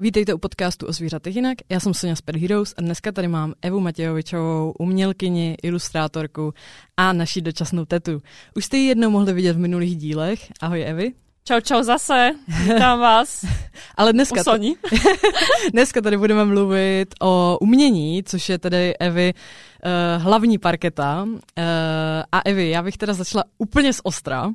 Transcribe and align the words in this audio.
Vítejte 0.00 0.34
u 0.34 0.38
podcastu 0.38 0.86
o 0.86 0.92
zvířatech 0.92 1.36
jinak. 1.36 1.58
Já 1.68 1.80
jsem 1.80 1.94
Sonja 1.94 2.16
z 2.16 2.20
Pet 2.20 2.36
Heroes 2.36 2.74
a 2.78 2.80
dneska 2.82 3.12
tady 3.12 3.28
mám 3.28 3.54
Evu 3.62 3.80
Matějovičovou, 3.80 4.74
umělkyni, 4.78 5.56
ilustrátorku 5.62 6.54
a 6.96 7.12
naší 7.12 7.40
dočasnou 7.40 7.84
tetu. 7.84 8.22
Už 8.56 8.64
jste 8.64 8.76
ji 8.76 8.88
jednou 8.88 9.10
mohli 9.10 9.32
vidět 9.32 9.52
v 9.52 9.58
minulých 9.58 9.96
dílech. 9.96 10.52
Ahoj 10.60 10.84
Evi. 10.86 11.12
Čau, 11.44 11.60
čau 11.60 11.82
zase, 11.82 12.30
vítám 12.62 13.00
vás. 13.08 13.44
Ale 13.96 14.12
dneska, 14.12 14.44
t- 14.44 14.74
dneska 15.72 16.00
tady 16.00 16.16
budeme 16.16 16.44
mluvit 16.44 17.14
o 17.22 17.58
umění, 17.60 18.22
což 18.22 18.48
je 18.48 18.58
tedy 18.58 18.96
Evy 18.96 19.34
uh, 19.34 20.22
hlavní 20.22 20.58
parketa. 20.58 21.22
Uh, 21.24 21.34
a 22.32 22.40
Evi, 22.44 22.70
já 22.70 22.82
bych 22.82 22.96
teda 22.96 23.14
začala 23.14 23.44
úplně 23.58 23.92
z 23.92 24.00
ostra. 24.02 24.52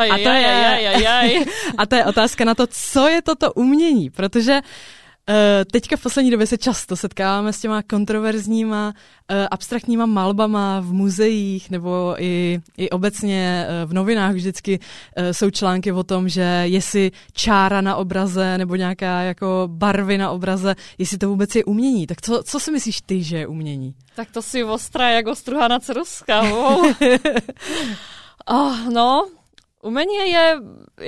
Aj, 0.00 0.10
a, 0.10 0.16
to 0.16 0.32
je, 0.32 0.46
aj, 0.46 0.88
aj, 0.88 1.06
aj. 1.06 1.28
a 1.78 1.86
to 1.86 1.94
je 1.96 2.04
otázka 2.04 2.44
na 2.44 2.54
to, 2.54 2.66
co 2.66 3.08
je 3.08 3.22
toto 3.22 3.52
umění, 3.52 4.10
protože 4.10 4.60
uh, 5.28 5.34
teďka 5.72 5.96
v 5.96 6.02
poslední 6.02 6.30
době 6.30 6.46
se 6.46 6.58
často 6.58 6.96
setkáváme 6.96 7.52
s 7.52 7.60
těma 7.60 7.82
kontroverzníma 7.82 8.86
uh, 8.86 9.36
abstraktníma 9.50 10.06
malbama 10.06 10.80
v 10.80 10.92
muzeích 10.92 11.70
nebo 11.70 12.14
i, 12.18 12.60
i 12.76 12.90
obecně 12.90 13.66
uh, 13.66 13.90
v 13.90 13.92
novinách 13.92 14.34
vždycky 14.34 14.78
uh, 14.78 15.24
jsou 15.32 15.50
články 15.50 15.92
o 15.92 16.02
tom, 16.02 16.28
že 16.28 16.62
jestli 16.64 17.10
čára 17.32 17.80
na 17.80 17.96
obraze 17.96 18.58
nebo 18.58 18.76
nějaká 18.76 19.22
jako 19.22 19.64
barvy 19.66 20.18
na 20.18 20.30
obraze, 20.30 20.76
jestli 20.98 21.18
to 21.18 21.28
vůbec 21.28 21.54
je 21.54 21.64
umění. 21.64 22.06
Tak 22.06 22.20
co, 22.20 22.42
co 22.42 22.60
si 22.60 22.72
myslíš 22.72 23.00
ty, 23.00 23.22
že 23.22 23.38
je 23.38 23.46
umění? 23.46 23.94
Tak 24.14 24.30
to 24.30 24.42
si 24.42 24.64
ostrá 24.64 25.10
jako 25.10 25.34
struhaná 25.34 25.80
ceruska. 25.80 26.42
oh, 28.46 28.90
no, 28.92 29.26
Umenie 29.80 30.24
je 30.28 30.44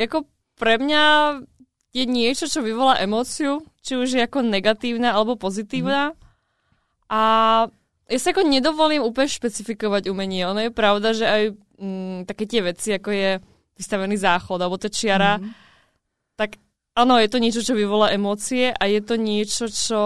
jako 0.09 0.25
pre 0.57 0.79
mňa 0.81 1.05
je 1.93 2.05
niečo, 2.09 2.49
čo 2.49 2.65
vyvolá 2.65 2.97
emóciu, 3.05 3.61
či 3.85 4.01
už 4.01 4.17
je 4.17 4.25
ako 4.25 4.47
negatívna 4.49 5.13
alebo 5.13 5.37
pozitívna. 5.37 6.13
Mm. 6.13 6.17
A 7.13 7.21
ja 8.09 8.19
sa 8.19 8.33
ako 8.33 8.49
nedovolím 8.49 9.05
úplne 9.05 9.29
špecifikovať 9.29 10.09
umenie. 10.09 10.49
Ono 10.49 10.61
je 10.65 10.73
pravda, 10.73 11.13
že 11.13 11.27
aj 11.29 11.43
mm, 11.77 12.19
také 12.25 12.49
tie 12.49 12.65
veci, 12.65 12.97
ako 12.97 13.11
je 13.13 13.31
vystavený 13.77 14.17
záchod 14.17 14.57
alebo 14.61 14.81
tá 14.81 14.89
čiara, 14.89 15.37
mm. 15.37 15.51
tak 16.37 16.57
áno, 16.97 17.21
je 17.21 17.29
to 17.29 17.39
niečo, 17.41 17.61
čo 17.61 17.77
vyvolá 17.77 18.13
emócie 18.13 18.73
a 18.73 18.85
je 18.89 19.01
to 19.05 19.17
niečo, 19.21 19.69
čo... 19.69 20.01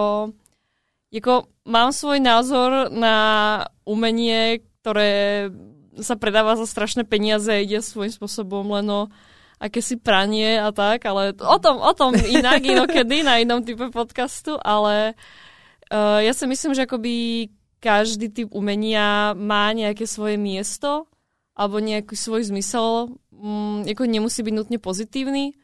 Jako, 1.07 1.47
mám 1.71 1.95
svoj 1.95 2.19
názor 2.19 2.91
na 2.91 3.15
umenie, 3.87 4.59
ktoré 4.83 5.47
sa 6.01 6.15
predáva 6.15 6.57
za 6.57 6.65
strašné 6.69 7.05
peniaze, 7.05 7.49
ide 7.49 7.81
svojím 7.81 8.13
spôsobom 8.13 8.65
len 8.73 8.87
o 8.89 9.01
akési 9.57 9.97
pranie 9.97 10.61
a 10.61 10.69
tak, 10.69 11.01
ale 11.09 11.33
o 11.33 11.57
tom, 11.57 11.81
o 11.81 11.93
tom 11.97 12.13
inak 12.13 12.61
inokedy 12.61 13.25
na 13.25 13.41
inom 13.41 13.65
type 13.65 13.89
podcastu, 13.89 14.57
ale 14.61 15.17
uh, 15.89 16.21
ja 16.21 16.33
si 16.33 16.45
myslím, 16.45 16.77
že 16.77 16.85
akoby 16.85 17.49
každý 17.81 18.29
typ 18.29 18.49
umenia 18.53 19.33
má 19.33 19.73
nejaké 19.73 20.05
svoje 20.05 20.37
miesto 20.37 21.09
alebo 21.57 21.81
nejaký 21.81 22.13
svoj 22.13 22.53
zmysel, 22.53 23.17
um, 23.33 23.81
ako 23.81 24.05
nemusí 24.05 24.45
byť 24.45 24.53
nutne 24.53 24.77
pozitívny, 24.77 25.57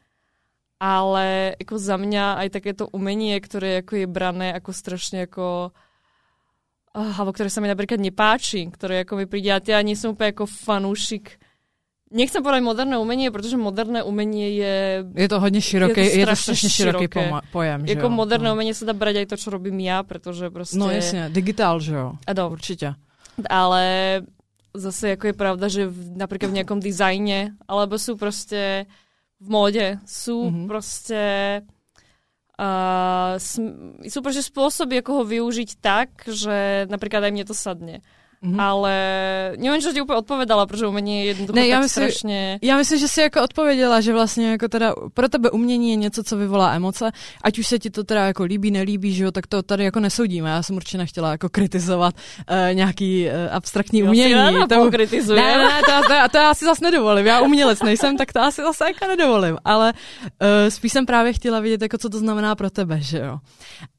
ale 0.81 1.54
ako 1.61 1.78
za 1.78 2.02
mňa 2.02 2.42
aj 2.45 2.48
takéto 2.50 2.89
umenie, 2.89 3.38
ktoré 3.38 3.86
ako 3.86 3.94
je 4.04 4.08
brané 4.09 4.58
ako 4.58 4.73
strašne 4.73 5.30
ako 5.30 5.70
alebo 6.94 7.33
ktoré 7.33 7.49
sa 7.49 7.59
mi 7.59 7.67
napríklad 7.67 7.97
nepáči, 7.97 8.69
ktoré 8.69 9.02
ako 9.02 9.17
mi 9.17 9.25
príde, 9.25 9.49
a 9.49 9.59
ja 9.59 9.81
nie 9.81 9.97
som 9.97 10.13
úplne 10.13 10.31
ako 10.31 10.45
fanúšik 10.45 11.41
Nechcem 12.13 12.45
povedať 12.45 12.61
moderné 12.61 12.95
umenie, 13.02 13.33
protože 13.33 13.58
moderné 13.58 14.05
umenie 14.05 14.53
je... 14.53 15.02
Je 15.17 15.30
to 15.30 15.39
hodně 15.39 15.61
široké, 15.61 16.02
je 16.05 16.09
to, 16.09 16.17
je 16.19 16.25
to 16.25 16.36
strašně 16.36 16.69
široký 16.69 17.08
pojem. 17.52 17.86
Jako 17.86 18.05
jo? 18.05 18.09
moderné 18.09 18.49
no. 18.49 18.53
umenie 18.53 18.73
se 18.73 18.86
dá 18.86 18.94
brať 18.94 19.16
aj 19.16 19.25
to, 19.25 19.38
čo 19.38 19.49
robím 19.49 19.80
ja, 19.80 20.03
protože 20.03 20.49
prostě... 20.49 20.77
No 20.77 20.89
jasně, 20.89 21.30
digitál, 21.33 21.80
že 21.80 21.95
jo? 21.95 22.14
Ano. 22.27 22.49
Určitě. 22.49 22.93
Ale 23.49 24.21
zase 24.73 25.09
jako 25.09 25.27
je 25.27 25.33
pravda, 25.33 25.67
že 25.67 25.87
v, 25.87 26.17
napríklad 26.17 26.53
v 26.53 26.58
nejakom 26.61 26.80
dizajne, 26.80 27.58
alebo 27.67 27.98
sú 27.98 28.17
prostě 28.17 28.86
v 29.42 29.49
móde, 29.49 29.98
sú 30.05 30.49
mm-hmm. 30.49 30.67
prostě 30.67 31.21
Uh, 32.53 33.41
sú 34.05 34.19
proste 34.21 34.45
spôsoby, 34.45 35.02
ako 35.02 35.21
ho 35.21 35.23
využiť 35.25 35.69
tak, 35.81 36.30
že 36.30 36.86
napríklad 36.86 37.25
aj 37.25 37.33
mne 37.33 37.45
to 37.49 37.58
sadne. 37.58 38.05
Mm-hmm. 38.43 38.61
Ale 38.61 38.93
nevím, 39.58 39.81
že 39.81 39.93
ti 39.93 40.02
úplně 40.02 40.17
odpovedala, 40.17 40.65
protože 40.65 40.87
umění 40.87 41.20
je 41.20 41.26
jednoducho 41.26 41.59
ne, 41.59 41.67
já 41.67 41.76
tak 41.76 41.83
myslím, 41.83 42.11
strašně... 42.11 42.59
Já 42.61 42.77
myslím, 42.77 42.99
že 42.99 43.08
jsi 43.08 43.21
jako 43.21 43.43
odpověděla, 43.43 44.02
že 44.02 44.14
vlastně 44.14 44.52
jako 44.52 44.67
teda 44.67 44.93
pro 45.14 45.30
tebe 45.30 45.49
umění 45.49 45.89
je 45.89 45.95
něco, 45.95 46.23
co 46.23 46.37
vyvolá 46.37 46.73
emoce, 46.73 47.11
ať 47.43 47.59
už 47.59 47.67
se 47.67 47.80
ti 47.80 47.89
to 47.89 48.03
teda 48.03 48.26
jako 48.26 48.43
líbí, 48.43 48.71
nelíbí, 48.71 49.14
že 49.14 49.23
jo, 49.23 49.32
tak 49.32 49.48
to 49.48 49.64
tady 49.64 49.83
jako 49.83 49.99
nesoudíme. 49.99 50.49
Já 50.49 50.64
jsem 50.64 50.76
určitě 50.76 50.98
nechtěla 50.98 51.32
jako 51.32 51.49
kritizovat 51.49 52.15
uh, 52.15 52.76
nějaký 52.76 53.26
uh, 53.26 53.55
abstraktní 53.55 54.03
umění. 54.03 54.32
Já 54.32 54.67
to 54.67 54.92
kritizuje. 54.92 55.42
Ne, 55.42 55.58
ne, 55.58 55.82
to, 55.86 55.92
to, 55.92 56.08
to, 56.08 56.30
to, 56.32 56.37
já 56.37 56.53
si 56.53 56.65
zase 56.65 56.86
nedovolím. 56.86 57.26
Já 57.26 57.42
umělec 57.42 57.82
nejsem, 57.82 58.17
tak 58.17 58.33
to 58.33 58.42
asi 58.42 58.61
zase 58.61 58.86
jako 58.86 59.08
nedovolím. 59.08 59.58
Ale 59.65 59.93
uh, 59.93 60.48
spíš 60.70 60.92
jsem 60.92 61.05
právě 61.05 61.33
chtěla 61.33 61.59
vidět, 61.59 61.82
jako 61.82 61.98
co 61.98 62.09
to 62.09 62.20
znamená 62.20 62.55
pro 62.55 62.70
tebe, 62.70 62.98
že 63.02 63.17
jo. 63.17 63.37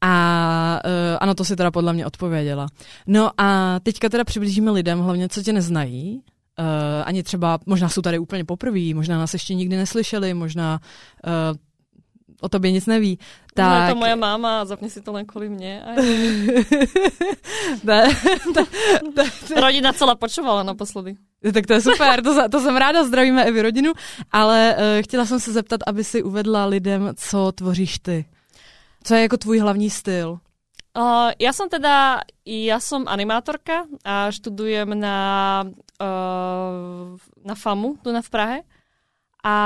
A 0.01 0.81
uh, 0.85 1.17
ano, 1.21 1.35
to 1.35 1.45
si 1.45 1.55
teda 1.55 1.71
podle 1.71 1.93
mě 1.93 2.05
odpověděla. 2.05 2.67
No 3.07 3.31
a 3.37 3.79
teďka 3.83 4.09
teda 4.09 4.23
přiblížíme 4.35 4.71
lidem, 4.71 4.99
hlavně 4.99 5.29
co 5.29 5.43
tě 5.43 5.53
neznají, 5.53 6.21
uh, 6.59 6.65
ani 7.05 7.23
třeba, 7.23 7.59
možná 7.65 7.89
jsou 7.89 8.01
tady 8.01 8.19
úplně 8.19 8.45
poprvé, 8.45 8.93
možná 8.93 9.17
nás 9.17 9.33
ještě 9.33 9.53
nikdy 9.53 9.77
neslyšeli, 9.77 10.33
možná 10.33 10.79
uh, 11.27 11.31
o 12.41 12.49
tobě 12.49 12.71
nic 12.71 12.85
neví. 12.85 13.19
Tak... 13.53 13.79
No, 13.79 13.87
je 13.87 13.93
to 13.93 13.99
moje 13.99 14.15
máma 14.15 14.65
zapni 14.65 14.89
si 14.89 15.01
to 15.01 15.11
len 15.11 15.25
kvůli 15.25 15.49
mě. 15.49 15.83
Rodina 19.61 19.93
celá 19.93 20.15
počovala 20.15 20.63
naposledy. 20.63 21.15
Tak 21.53 21.67
to 21.67 21.73
je 21.73 21.81
super, 21.81 22.23
to, 22.23 22.49
to 22.49 22.59
jsem 22.59 22.75
ráda, 22.75 23.03
zdravíme 23.03 23.43
Evi 23.43 23.61
rodinu, 23.61 23.93
ale 24.31 24.75
uh, 24.77 24.83
chtěla 25.03 25.25
jsem 25.25 25.39
se 25.39 25.53
zeptat, 25.53 25.81
aby 25.87 26.03
si 26.03 26.23
uvedla 26.23 26.65
lidem, 26.65 27.11
co 27.15 27.51
tvoříš 27.51 27.99
ty. 27.99 28.25
Co 29.03 29.15
je 29.15 29.21
jako 29.21 29.37
tvůj 29.37 29.59
hlavní 29.59 29.89
styl? 29.89 30.39
Uh, 30.95 31.35
ja 31.43 31.51
som 31.51 31.67
teda, 31.67 32.23
ja 32.47 32.79
som 32.79 33.03
animátorka 33.03 33.83
a 34.07 34.31
študujem 34.31 34.95
na, 34.95 35.19
uh, 35.99 37.19
na 37.43 37.55
FAMu, 37.59 37.99
tu 37.99 38.15
na 38.15 38.23
v 38.23 38.31
Prahe. 38.31 38.59
A 39.43 39.57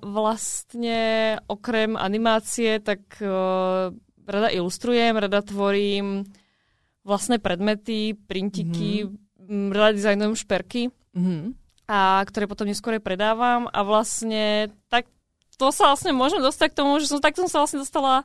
vlastne 0.00 1.36
okrem 1.50 1.98
animácie, 1.98 2.78
tak 2.78 3.02
uh, 3.18 3.90
rada 4.30 4.48
ilustrujem, 4.54 5.18
rada 5.18 5.42
tvorím 5.42 6.22
vlastné 7.02 7.42
predmety, 7.42 8.14
printiky, 8.14 9.10
mm-hmm. 9.10 9.74
rada 9.74 9.90
dizajnujem 9.94 10.34
šperky, 10.38 10.90
mm-hmm. 10.90 11.42
a 11.90 12.22
ktoré 12.26 12.46
potom 12.46 12.66
neskôr 12.66 12.98
predávam 13.02 13.70
a 13.70 13.82
vlastne 13.82 14.70
tak 14.86 15.10
to 15.56 15.70
sa 15.74 15.90
vlastne 15.90 16.14
môžem 16.14 16.42
dostať 16.42 16.74
k 16.74 16.78
tomu, 16.78 16.98
že 17.02 17.10
som 17.10 17.18
tak 17.22 17.38
som 17.38 17.50
sa 17.50 17.62
vlastne 17.62 17.80
dostala 17.80 18.22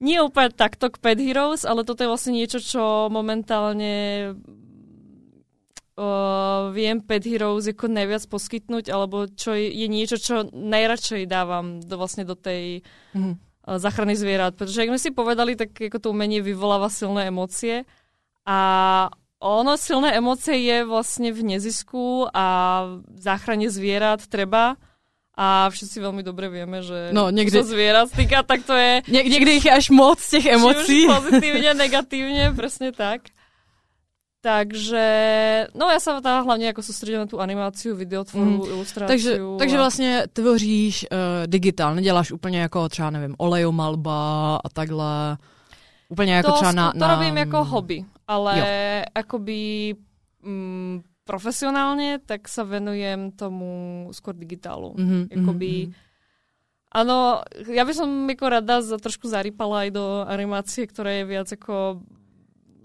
nie 0.00 0.20
úplne 0.20 0.52
takto 0.52 0.92
k 0.92 1.00
Pet 1.00 1.20
Heroes, 1.20 1.64
ale 1.64 1.84
toto 1.84 2.04
je 2.04 2.12
vlastne 2.12 2.36
niečo, 2.36 2.60
čo 2.60 3.08
momentálne 3.08 3.94
uh, 5.96 6.68
viem 6.70 7.00
Pet 7.00 7.24
Heroes 7.24 7.64
ako 7.64 7.88
najviac 7.88 8.28
poskytnúť, 8.28 8.92
alebo 8.92 9.24
čo 9.32 9.56
je, 9.56 9.72
je 9.72 9.86
niečo, 9.88 10.20
čo 10.20 10.52
najradšej 10.52 11.24
dávam 11.24 11.80
do, 11.80 11.96
vlastne 11.96 12.28
do 12.28 12.36
tej 12.36 12.84
mm-hmm. 13.16 13.34
uh, 13.34 13.76
záchrany 13.80 14.12
zvierat. 14.14 14.52
Pretože, 14.54 14.84
jak 14.84 14.92
sme 14.92 15.00
si 15.00 15.10
povedali, 15.16 15.56
tak 15.56 15.72
ako 15.72 15.96
to 15.96 16.12
umenie 16.12 16.44
vyvoláva 16.44 16.92
silné 16.92 17.32
emócie 17.32 17.88
a 18.44 18.58
ono, 19.36 19.76
silné 19.76 20.16
emócie 20.16 20.56
je 20.64 20.88
vlastne 20.88 21.28
v 21.28 21.56
nezisku 21.56 22.24
a 22.32 22.46
záchrane 23.20 23.68
zvierat 23.68 24.24
treba 24.32 24.80
a 25.36 25.68
všetci 25.68 26.00
veľmi 26.00 26.24
dobre 26.24 26.48
vieme, 26.48 26.80
že 26.80 27.12
no, 27.12 27.28
niekde... 27.28 27.60
čo 27.60 27.68
zvierat 27.68 28.08
týka, 28.08 28.40
tak 28.40 28.64
to 28.64 28.72
je... 28.72 29.04
Nie, 29.12 29.20
niekde 29.20 29.60
ich 29.60 29.68
je 29.68 29.72
až 29.72 29.92
moc 29.92 30.16
těch 30.16 30.48
emocí. 30.48 31.04
Pozitívne, 31.04 31.76
negatívne, 31.76 32.56
presne 32.56 32.88
tak. 32.96 33.28
Takže, 34.40 35.06
no 35.74 35.90
já 35.90 36.00
se 36.00 36.10
teda 36.14 36.40
hlavně 36.40 36.66
jako 36.66 36.82
soustředím 36.82 37.18
na 37.18 37.26
tu 37.26 37.40
animaci, 37.40 37.92
videotvorbu, 37.92 38.64
mm. 38.64 38.70
ilustraci. 38.70 39.08
Takže, 39.08 39.40
a... 39.40 39.58
takže 39.58 39.76
vlastně 39.76 40.22
tvoříš 40.32 41.06
uh, 41.12 41.18
digitál, 41.46 41.94
neděláš 41.94 42.32
úplně 42.32 42.60
jako 42.60 42.88
třeba, 42.88 43.10
nevím, 43.10 43.34
olejomalba 43.38 44.56
a 44.56 44.68
takhle. 44.72 45.36
Úplně 46.08 46.34
jako 46.34 46.50
to, 46.50 46.54
třeba 46.54 46.72
na, 46.72 46.92
To 46.92 47.06
robím 47.06 47.36
jako 47.36 47.64
hobby, 47.64 48.04
ale 48.28 48.58
jo. 48.58 48.64
akoby 49.14 49.94
mm, 50.42 51.00
profesionálne, 51.26 52.22
tak 52.22 52.46
sa 52.46 52.62
venujem 52.62 53.34
tomu 53.34 54.06
skôr 54.14 54.32
digitálu. 54.32 54.94
Mm-hmm, 54.94 55.22
Jakoby, 55.34 55.72
mm-hmm. 55.90 56.04
Áno, 56.96 57.44
ja 57.68 57.84
by 57.84 57.92
som 57.92 58.08
jako 58.24 58.46
rada 58.48 58.80
za 58.80 58.96
trošku 58.96 59.28
zarypala 59.28 59.84
aj 59.84 59.90
do 59.92 60.04
animácie, 60.24 60.88
ktorá 60.88 61.12
je 61.20 61.24
viac 61.28 61.48
ako 61.52 62.00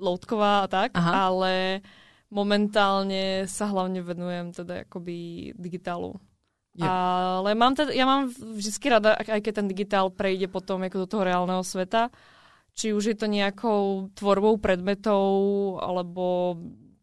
loutková 0.01 0.65
a 0.65 0.67
tak, 0.67 0.97
Aha. 0.97 1.31
ale 1.31 1.79
momentálne 2.27 3.47
sa 3.47 3.71
hlavne 3.71 4.03
venujem 4.03 4.51
teda 4.51 4.83
akoby 4.83 5.51
digitálu. 5.55 6.19
Jo. 6.75 6.87
Ale 6.87 7.55
mám 7.55 7.75
teda, 7.75 7.95
ja 7.95 8.03
mám 8.03 8.31
vždycky 8.31 8.91
rada, 8.91 9.15
aj 9.15 9.43
keď 9.43 9.53
ten 9.63 9.67
digitál 9.67 10.07
prejde 10.11 10.51
potom 10.51 10.83
jako 10.83 11.03
do 11.03 11.07
toho 11.07 11.23
reálneho 11.27 11.63
sveta, 11.63 12.11
či 12.75 12.95
už 12.95 13.03
je 13.11 13.17
to 13.19 13.27
nejakou 13.27 14.11
tvorbou 14.15 14.55
predmetov, 14.59 15.27
alebo 15.83 16.55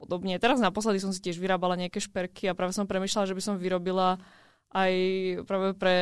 podobne. 0.09 0.41
Teraz 0.41 0.57
naposledy 0.57 0.97
som 1.05 1.13
si 1.13 1.21
tiež 1.21 1.37
vyrábala 1.37 1.77
nejaké 1.77 2.01
šperky 2.01 2.49
a 2.49 2.57
práve 2.57 2.73
som 2.73 2.89
premyšľala, 2.89 3.29
že 3.29 3.37
by 3.37 3.43
som 3.45 3.61
vyrobila 3.61 4.17
aj 4.73 4.93
práve 5.45 5.77
pre 5.77 5.97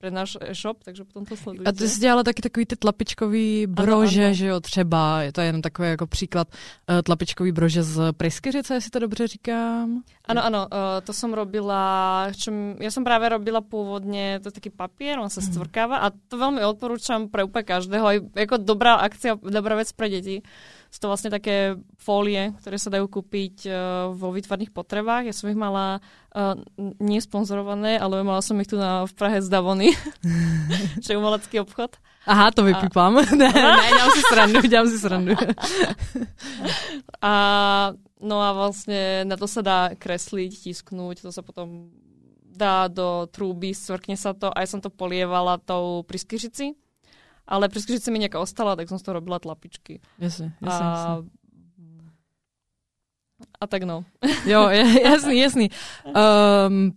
pre 0.00 0.08
náš 0.08 0.40
e-shop, 0.40 0.80
takže 0.84 1.04
potom 1.04 1.28
to 1.28 1.36
sledujte. 1.36 1.68
A 1.68 1.72
ty 1.72 1.88
jsi 1.88 2.00
dělala 2.00 2.22
taky 2.22 2.42
takový 2.42 2.66
ty 2.66 2.76
tlapičkový 2.76 3.66
brože, 3.66 4.20
ano, 4.20 4.26
ano. 4.26 4.34
že 4.34 4.46
jo, 4.46 4.60
třeba, 4.60 5.22
je 5.22 5.32
to 5.32 5.40
jenom 5.40 5.62
takový 5.62 5.88
jako 5.88 6.06
příklad 6.06 6.48
uh, 6.48 7.02
tlapičkový 7.02 7.52
brože 7.52 7.82
z 7.82 8.12
Pryskyřice, 8.12 8.74
jestli 8.74 8.90
to 8.90 8.98
dobře 8.98 9.26
říkám. 9.26 10.02
Ano, 10.24 10.44
ano, 10.44 10.58
uh, 10.72 10.78
to 11.04 11.12
jsem 11.12 11.32
robila, 11.32 12.26
čím, 12.36 12.76
já 12.80 12.90
jsem 12.90 13.04
právě 13.04 13.28
robila 13.28 13.60
původně, 13.60 14.40
to 14.42 14.48
je 14.48 14.52
taký 14.52 14.70
papier, 14.70 15.18
on 15.18 15.30
se 15.30 15.40
mhm. 15.40 15.52
stvrkáva 15.52 15.96
a 15.96 16.10
to 16.28 16.38
velmi 16.38 16.64
odporučám 16.64 17.28
pre 17.28 17.44
úplně 17.44 17.62
každého, 17.62 18.08
jako 18.36 18.56
dobrá 18.56 18.94
akcia, 18.94 19.38
dobrá 19.50 19.76
věc 19.76 19.92
pro 19.92 20.08
děti. 20.08 20.42
Sú 20.90 20.98
to 20.98 21.06
vlastne 21.06 21.30
také 21.30 21.78
fólie, 22.02 22.50
ktoré 22.58 22.74
sa 22.74 22.90
dajú 22.90 23.06
kúpiť 23.06 23.56
uh, 23.70 24.10
vo 24.10 24.34
výtvarných 24.34 24.74
potrebách. 24.74 25.30
Ja 25.30 25.34
som 25.34 25.46
ich 25.46 25.54
mala 25.54 26.02
uh, 26.34 26.58
nie 26.98 27.22
sponzorované, 27.22 27.94
ale 27.94 28.26
mala 28.26 28.42
som 28.42 28.58
ich 28.58 28.66
tu 28.66 28.74
na, 28.74 29.06
v 29.06 29.14
Prahe 29.14 29.38
z 29.38 29.46
Davony, 29.46 29.94
čo 31.06 31.14
je 31.14 31.20
umelecký 31.22 31.62
obchod. 31.62 31.94
Aha, 32.26 32.50
to 32.50 32.66
vypípám. 32.66 33.16
A... 33.16 33.22
ne, 33.38 33.48
ne, 33.54 33.86
dělám 33.94 34.10
si 34.10 34.22
srandu, 34.26 34.58
dělám 34.66 34.88
si 34.90 34.98
srandu. 34.98 35.34
a 37.22 37.34
no 38.18 38.36
a 38.42 38.50
vlastne 38.50 39.22
na 39.30 39.38
to 39.38 39.46
sa 39.46 39.62
dá 39.62 39.80
kresliť, 39.94 40.68
tisknúť, 40.68 41.22
to 41.22 41.30
sa 41.30 41.46
potom 41.46 41.86
dá 42.50 42.90
do 42.90 43.30
trúby, 43.30 43.78
svrkne 43.78 44.18
sa 44.18 44.34
to 44.34 44.50
a 44.50 44.58
ja 44.60 44.68
som 44.68 44.82
to 44.82 44.90
polievala 44.90 45.56
tou 45.62 46.02
priskyřici 46.02 46.74
ale 47.50 47.66
preskyžice 47.66 48.14
mi 48.14 48.22
nejaká 48.22 48.38
ostala, 48.38 48.78
tak 48.78 48.86
som 48.86 48.96
z 48.96 49.02
toho 49.02 49.18
robila 49.18 49.42
tlapičky. 49.42 49.98
Jasne, 50.22 50.54
jasne, 50.62 50.86
a... 50.86 50.90
jasne. 50.94 51.40
A 53.60 53.66
tak 53.66 53.82
no. 53.82 54.04
Jo, 54.46 54.68
jasný, 55.04 55.38
jasný. 55.38 55.70
Um, 56.06 56.92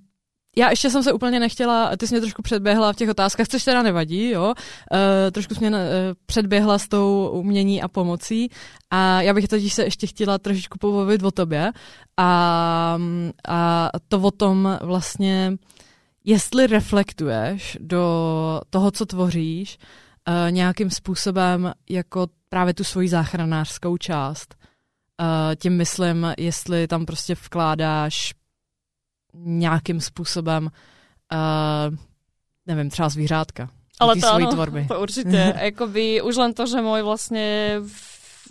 já 0.56 0.70
ještě 0.70 0.90
jsem 0.90 1.04
se 1.04 1.14
úplně 1.14 1.40
nechtěla, 1.40 1.98
ty 1.98 2.08
jsi 2.08 2.14
mě 2.14 2.22
trošku 2.22 2.42
předběhla 2.42 2.94
v 2.94 2.96
těch 2.96 3.10
otázkách, 3.10 3.48
což 3.48 3.64
teda 3.64 3.82
nevadí, 3.82 4.30
jo. 4.30 4.46
Uh, 4.46 5.32
trošku 5.32 5.56
jsi 5.56 5.60
mě 5.60 5.70
uh, 5.70 5.76
předběhla 6.26 6.80
s 6.80 6.88
tou 6.88 7.30
umění 7.34 7.82
a 7.82 7.88
pomocí 7.88 8.50
a 8.90 9.22
já 9.22 9.34
bych 9.34 9.48
totiž 9.48 9.74
se 9.74 9.84
ještě 9.84 10.08
chtěla 10.08 10.38
trošičku 10.38 10.78
povědět 10.78 11.26
o 11.26 11.32
tobě 11.32 11.72
a, 12.18 13.00
a 13.48 13.90
to 14.08 14.20
o 14.20 14.32
tom 14.32 14.80
vlastně, 14.82 15.58
jestli 16.26 16.68
reflektuješ 16.68 17.78
do 17.82 18.62
toho, 18.70 18.92
co 18.92 19.06
tvoříš, 19.06 19.78
uh, 20.28 20.52
nějakým 20.52 20.90
způsobem 20.90 21.74
jako 21.90 22.28
právě 22.50 22.74
tu 22.74 22.84
svoji 22.84 23.10
záchranářskou 23.10 23.98
část. 23.98 24.56
Uh, 25.22 25.56
tím 25.56 25.78
myslím, 25.78 26.34
jestli 26.38 26.88
tam 26.88 27.06
prostě 27.06 27.36
vkládáš 27.36 28.34
nějakým 29.34 30.02
způsobem, 30.02 30.70
uh, 31.34 31.96
nevím, 32.66 32.90
třeba 32.90 33.10
zvířátka. 33.10 33.70
Ale 34.00 34.16
to 34.16 34.34
ano, 34.34 34.52
tvorby. 34.52 34.86
to 34.88 35.02
určitě. 35.02 35.54
Jakoby 35.62 36.22
už 36.22 36.36
len 36.36 36.54
to, 36.54 36.66
že 36.66 36.82
můj 36.82 37.02
vlastně 37.02 37.80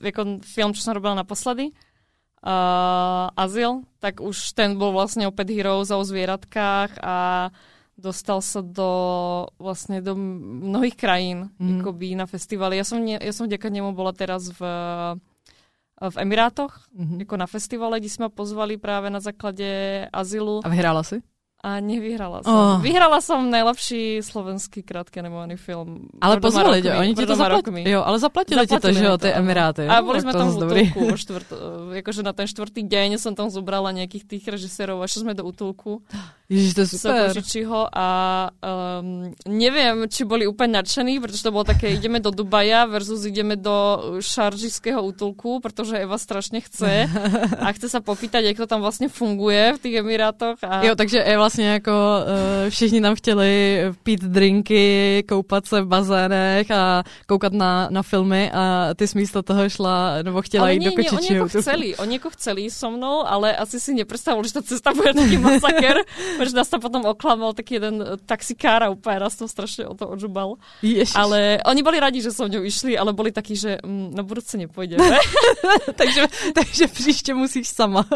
jako 0.03 0.25
film, 0.55 0.75
čo 0.75 0.83
jsem 0.83 0.95
robila 0.95 1.15
naposledy, 1.15 1.65
uh, 1.65 1.71
Azyl, 3.37 3.81
tak 3.99 4.21
už 4.21 4.53
ten 4.53 4.79
byl 4.79 4.93
vlastně 4.93 5.29
o 5.29 5.31
Pet 5.31 5.51
Heroes 5.51 5.91
o 5.91 6.05
zvieratkách 6.05 6.91
a 7.03 7.51
dostal 8.03 8.43
sa 8.43 8.59
do 8.59 8.91
vlastne 9.63 10.03
do 10.03 10.19
mnohých 10.19 10.99
krajín 10.99 11.55
mm. 11.63 11.81
akoby 11.81 12.19
na 12.19 12.27
festivaly. 12.27 12.83
Ja 12.83 12.85
som, 12.85 12.99
ne, 12.99 13.23
ja 13.23 13.31
som 13.31 13.47
vďaka 13.47 13.71
nemu 13.71 13.95
bola 13.95 14.11
teraz 14.11 14.51
v, 14.51 14.61
v 16.03 16.17
Emirátoch, 16.19 16.91
mm-hmm. 16.91 17.23
ako 17.23 17.35
na 17.39 17.47
festivale, 17.47 18.03
kde 18.03 18.11
sme 18.11 18.27
pozvali 18.27 18.75
práve 18.77 19.07
na 19.07 19.23
základe 19.23 19.65
azylu. 20.11 20.67
A 20.67 20.69
vyhrála 20.69 21.07
si? 21.07 21.23
A 21.63 21.79
nevyhrala 21.79 22.43
som. 22.43 22.51
Oh. 22.51 22.77
Vyhrala 22.83 23.23
som 23.23 23.47
najlepší 23.47 24.19
slovenský 24.19 24.83
krátky 24.83 25.23
animovaný 25.23 25.55
film. 25.55 26.11
Ale 26.19 26.43
pozvali 26.43 26.83
ťa, 26.83 26.99
oni 26.99 27.15
ti 27.15 27.23
to 27.23 27.39
zaplatili. 27.39 27.87
Jo, 27.87 28.03
ale 28.03 28.19
zaplatili, 28.19 28.67
zaplatili 28.67 28.67
ti 28.67 28.83
to, 28.83 28.91
že 28.91 29.05
jo, 29.07 29.15
ty 29.15 29.31
Emiráty. 29.31 29.87
A 29.87 30.03
boli 30.03 30.19
sme 30.19 30.35
tam 30.35 30.51
v 30.51 30.59
útulku, 30.59 31.15
štvrt, 31.15 31.49
akože 32.03 32.27
na 32.27 32.35
ten 32.35 32.51
štvrtý 32.51 32.83
deň 32.83 33.15
som 33.23 33.39
tam 33.39 33.47
zobrala 33.47 33.95
nejakých 33.95 34.27
tých 34.27 34.45
režisérov 34.51 34.99
a 34.99 35.07
sme 35.07 35.39
do 35.39 35.47
útulku. 35.47 36.03
Ježiš, 36.51 36.73
to 36.75 36.81
je 36.83 36.89
super. 36.99 37.31
Sokožičiho 37.31 37.81
a 37.95 38.09
um, 38.59 39.31
neviem, 39.47 40.11
či 40.11 40.27
boli 40.27 40.51
úplne 40.51 40.83
nadšení, 40.83 41.23
pretože 41.23 41.47
to 41.47 41.55
bolo 41.55 41.63
také, 41.63 41.95
ideme 41.95 42.19
do 42.19 42.35
Dubaja 42.35 42.91
versus 42.91 43.23
ideme 43.23 43.55
do 43.55 44.19
šaržského 44.19 44.99
útulku, 44.99 45.63
pretože 45.63 45.95
Eva 45.95 46.19
strašne 46.19 46.59
chce 46.59 47.07
a 47.57 47.67
chce 47.71 47.87
sa 47.87 48.03
popýtať, 48.03 48.51
jak 48.51 48.59
to 48.59 48.67
tam 48.67 48.83
vlastne 48.83 49.07
funguje 49.07 49.77
v 49.77 49.81
tých 49.81 49.95
Emirátoch. 50.03 50.59
A... 50.67 50.83
Jo, 50.83 50.99
takže 50.99 51.23
Eva 51.23 51.52
vlastně 51.53 51.69
jako 51.69 51.93
uh, 51.93 52.71
všichni 52.71 53.01
tam 53.01 53.15
chtěli 53.15 53.81
pít 54.03 54.25
drinky, 54.25 55.25
koupat 55.29 55.67
se 55.67 55.83
v 55.83 55.87
bazénech 55.87 56.71
a 56.71 57.05
koukat 57.29 57.53
na, 57.53 57.89
na 57.91 58.03
filmy 58.03 58.51
a 58.55 58.89
ty 58.97 59.09
jsi 59.09 59.19
místo 59.19 59.43
toho 59.43 59.69
šla, 59.69 60.23
nebo 60.23 60.43
chtěla 60.43 60.65
ale 60.65 60.75
jít 60.75 60.81
nie, 60.81 60.91
do 60.91 60.97
kočičího. 60.97 61.19
oni 61.19 61.35
jako 61.35 61.49
chceli, 61.49 61.97
oni 61.97 62.13
jako 62.15 62.31
chceli 62.31 62.71
so 62.71 62.97
mnou, 62.97 63.27
ale 63.27 63.57
asi 63.57 63.81
si 63.81 63.95
nepredstavovali, 63.95 64.49
že 64.49 64.55
ta 64.55 64.63
cesta 64.63 64.93
bude 64.95 65.15
taký 65.15 65.39
masaker, 65.39 65.97
protože 66.39 66.57
nás 66.57 66.69
tam 66.69 66.81
potom 66.81 67.05
oklamal 67.05 67.53
taký 67.53 67.75
jeden 67.75 68.05
taxikár 68.27 68.83
a 68.83 68.91
úplně 68.91 69.21
nás 69.21 69.37
to 69.37 69.49
strašně 69.49 69.87
o 69.87 69.95
to 69.95 70.09
odžubal. 70.09 70.55
Ježiš. 70.83 71.13
Ale 71.15 71.59
oni 71.67 71.83
byli 71.83 72.01
rádi, 72.01 72.23
že 72.23 72.31
so 72.31 72.49
mnou 72.49 72.65
išli, 72.65 72.99
ale 72.99 73.13
byli 73.13 73.33
taky, 73.33 73.57
že 73.57 73.79
mm, 73.85 74.11
na 74.15 74.23
budouce 74.23 74.57
nepůjdeme. 74.57 75.19
takže, 75.95 76.27
takže 76.55 76.87
příště 76.87 77.35
musíš 77.35 77.69
sama. 77.69 78.07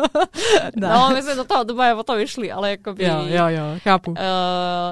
no, 0.76 1.10
my 1.14 1.22
jsme 1.22 1.34
do 1.34 1.44
toho 1.44 1.64
Dubaje 1.64 1.94
potom 1.94 2.20
išli, 2.20 2.52
ale 2.52 2.70
jako 2.70 2.94
by... 2.94 3.04
Jo, 3.04 3.25
jo, 3.28 3.48
jo, 3.48 3.78
chápu. 3.78 4.10
Uh, 4.10 4.16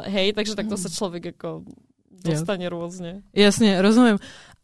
hej, 0.04 0.32
takže 0.32 0.54
takto 0.54 0.76
se 0.76 0.90
člověk 0.90 1.24
jako 1.24 1.62
dostane 2.24 2.64
jo. 2.64 2.70
různě. 2.70 3.22
Jasně, 3.34 3.82
rozumím. 3.82 4.18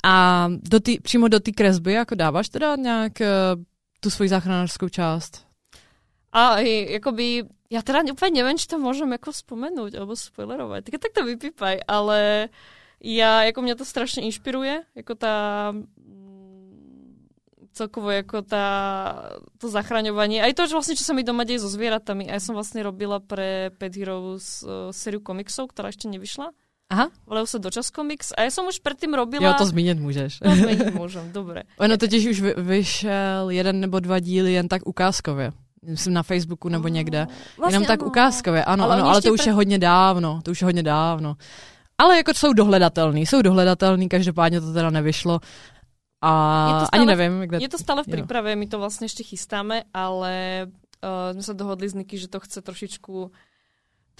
A 0.04 0.46
do 0.70 0.80
tý, 0.80 1.00
přímo 1.00 1.28
do 1.28 1.40
té 1.40 1.52
kresby 1.52 1.92
jako 1.92 2.14
dáváš 2.14 2.48
teda 2.48 2.76
nějak 2.76 3.12
uh, 3.20 3.62
tu 4.00 4.10
svoji 4.10 4.28
záchranářskou 4.28 4.88
část? 4.88 5.46
A 6.32 6.54
hej, 6.54 6.92
jakoby, 6.92 7.44
já 7.70 7.82
teda 7.82 8.00
úplně 8.12 8.42
nevím, 8.42 8.58
či 8.58 8.66
to 8.66 8.78
můžem 8.78 9.12
jako 9.12 9.32
vzpomenout, 9.32 9.94
alebo 9.94 10.16
spoilerovat. 10.16 10.84
Tak, 10.84 11.00
tak 11.00 11.12
to 11.12 11.24
vypípaj, 11.24 11.78
ale 11.88 12.48
já, 13.02 13.42
jako 13.42 13.62
mě 13.62 13.74
to 13.74 13.84
strašně 13.84 14.22
inšpiruje, 14.22 14.82
jako 14.94 15.14
ta 15.14 15.74
celkovo 17.72 18.10
jako 18.10 18.42
tá, 18.42 18.66
to 19.58 19.68
zachraňovanie. 19.68 20.42
Aj 20.42 20.52
to, 20.54 20.66
že 20.66 20.74
vlastne, 20.74 20.98
čo 20.98 21.06
sa 21.06 21.14
mi 21.14 21.22
doma 21.22 21.46
deje 21.46 21.62
so 21.62 21.70
zvieratami. 21.70 22.26
A 22.28 22.36
ja 22.36 22.42
som 22.42 22.58
vlastne 22.58 22.82
robila 22.82 23.22
pre 23.22 23.70
Pet 23.78 23.94
Heroes 23.94 24.62
uh, 24.62 24.90
sériu 24.90 25.22
komiksov, 25.22 25.70
ktorá 25.70 25.94
ešte 25.94 26.10
nevyšla. 26.10 26.50
Aha. 26.90 27.06
Volajú 27.22 27.46
sa 27.46 27.58
Dočas 27.62 27.94
Comics 27.94 28.34
a 28.34 28.42
ja 28.42 28.50
som 28.50 28.66
už 28.66 28.82
predtým 28.82 29.14
robila... 29.14 29.46
Jo, 29.46 29.54
to 29.54 29.66
zmínit 29.66 29.98
můžeš. 30.02 30.42
To 30.42 30.50
zmínit 30.50 30.94
můžem, 30.94 31.32
dobre. 31.32 31.62
Ono 31.78 31.96
totiž 31.96 32.26
už 32.26 32.38
vyšel 32.58 33.50
jeden 33.50 33.80
nebo 33.80 34.00
dva 34.00 34.18
díly 34.18 34.52
jen 34.52 34.68
tak 34.68 34.82
ukázkově. 34.86 35.52
Myslím 35.86 36.14
na 36.14 36.22
Facebooku 36.22 36.68
nebo 36.68 36.88
někde. 36.88 37.26
Vlastně 37.58 37.74
Jenom 37.74 37.86
tak 37.86 38.00
ano. 38.00 38.08
ukázkově, 38.08 38.64
ano, 38.64 38.84
ale 38.84 38.94
ano, 38.94 39.08
ale 39.08 39.22
to 39.22 39.32
už 39.32 39.46
je 39.46 39.52
hodně 39.52 39.78
dávno, 39.78 40.40
to 40.42 40.50
už 40.50 40.60
je 40.60 40.64
hodně 40.64 40.82
dávno. 40.82 41.36
Ale 41.98 42.16
jako 42.16 42.34
jsou 42.34 42.52
dohledatelný, 42.52 43.26
jsou 43.26 43.42
dohledatelný, 43.42 44.08
každopádně 44.08 44.60
to 44.60 44.72
teda 44.72 44.90
nevyšlo. 44.90 45.40
A 46.20 46.30
je 46.68 46.72
to 46.72 46.86
stále, 46.86 46.96
ani 47.00 47.06
neviem. 47.08 47.32
Kde... 47.48 47.58
Je 47.64 47.70
to 47.72 47.80
stále 47.80 48.00
v 48.04 48.12
príprave, 48.12 48.52
my 48.52 48.66
to 48.68 48.76
vlastne 48.76 49.08
ešte 49.08 49.24
chystáme, 49.24 49.88
ale 49.92 50.68
uh, 51.00 51.32
sme 51.32 51.44
sa 51.44 51.56
dohodli 51.56 51.88
s 51.88 51.96
Niky, 51.96 52.20
že 52.20 52.28
to 52.28 52.44
chce 52.44 52.60
trošičku 52.60 53.32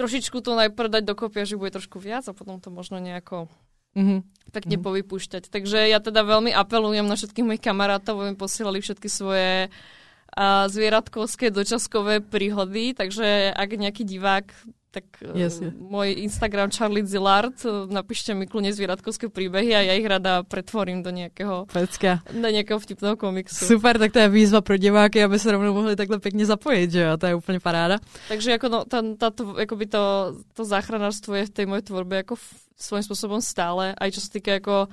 trošičku 0.00 0.40
to 0.40 0.57
najprv 0.57 0.88
dať 0.88 1.02
dokopy, 1.04 1.45
že 1.45 1.61
bude 1.61 1.76
trošku 1.76 2.00
viac 2.00 2.25
a 2.25 2.33
potom 2.33 2.57
to 2.57 2.73
možno 2.73 2.97
nejako 2.97 3.52
mm-hmm. 3.92 4.25
tak 4.49 4.64
nepovypúšťať. 4.64 5.52
Takže 5.52 5.92
ja 5.92 6.00
teda 6.00 6.25
veľmi 6.25 6.49
apelujem 6.57 7.04
na 7.04 7.21
všetkých 7.21 7.45
mojich 7.45 7.61
kamarátov, 7.61 8.16
aby 8.16 8.33
mi 8.33 8.38
posielali 8.40 8.80
všetky 8.80 9.09
svoje 9.12 9.69
uh, 9.69 10.64
zvieratkovské 10.73 11.52
dočaskové 11.52 12.25
príhody, 12.25 12.97
takže 12.97 13.52
ak 13.52 13.69
nejaký 13.76 14.09
divák 14.09 14.49
tak 14.91 15.23
yes, 15.23 15.63
yes. 15.63 15.71
môj 15.79 16.19
Instagram 16.27 16.75
Charlie 16.75 17.07
Zillard, 17.07 17.55
napíšte 17.87 18.35
mi 18.35 18.51
kľudne 18.51 18.75
zvieratkovské 18.75 19.31
príbehy 19.31 19.71
a 19.71 19.81
ja 19.87 19.95
ich 19.95 20.03
rada 20.03 20.43
pretvorím 20.43 21.07
do 21.07 21.15
nejakého, 21.15 21.71
Pecka. 21.71 22.27
do 22.27 22.49
nejakého 22.51 22.83
vtipného 22.83 23.15
komiksu. 23.15 23.71
Super, 23.71 24.03
tak 24.03 24.11
to 24.11 24.19
je 24.19 24.29
výzva 24.29 24.61
pro 24.61 24.75
diváky, 24.75 25.23
aby 25.23 25.39
se 25.39 25.53
rovnou 25.53 25.75
mohli 25.75 25.97
takhle 25.97 26.19
pěkně 26.19 26.47
zapojit, 26.47 26.91
že 26.91 27.01
jo? 27.03 27.17
To 27.17 27.27
je 27.27 27.35
úplně 27.35 27.61
paráda. 27.61 27.99
Takže 28.29 28.51
jako 28.51 28.69
no, 28.69 28.85
tá, 28.85 29.03
táto, 29.19 29.55
akoby 29.55 29.87
to, 29.87 30.35
to 30.55 30.65
záchranárstvo 30.65 31.35
je 31.35 31.47
v 31.47 31.51
tej 31.51 31.67
mojej 31.67 31.83
tvorbe 31.83 32.17
jako 32.17 32.35
svojím 32.81 33.05
spôsobom 33.05 33.41
stále, 33.45 33.95
aj 33.95 34.11
čo 34.17 34.21
sa 34.21 34.31
týka 34.33 34.57
ako 34.59 34.89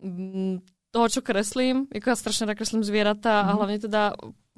mm, 0.00 0.62
toho, 0.90 1.06
čo 1.08 1.20
kreslím, 1.20 1.86
jako 1.92 2.10
ja 2.10 2.16
strašne 2.16 2.46
rád 2.48 2.56
kreslím 2.56 2.80
mm. 2.80 3.20
a 3.26 3.34
mhm. 3.44 3.56
hlavne 3.58 3.78
teda 3.78 4.02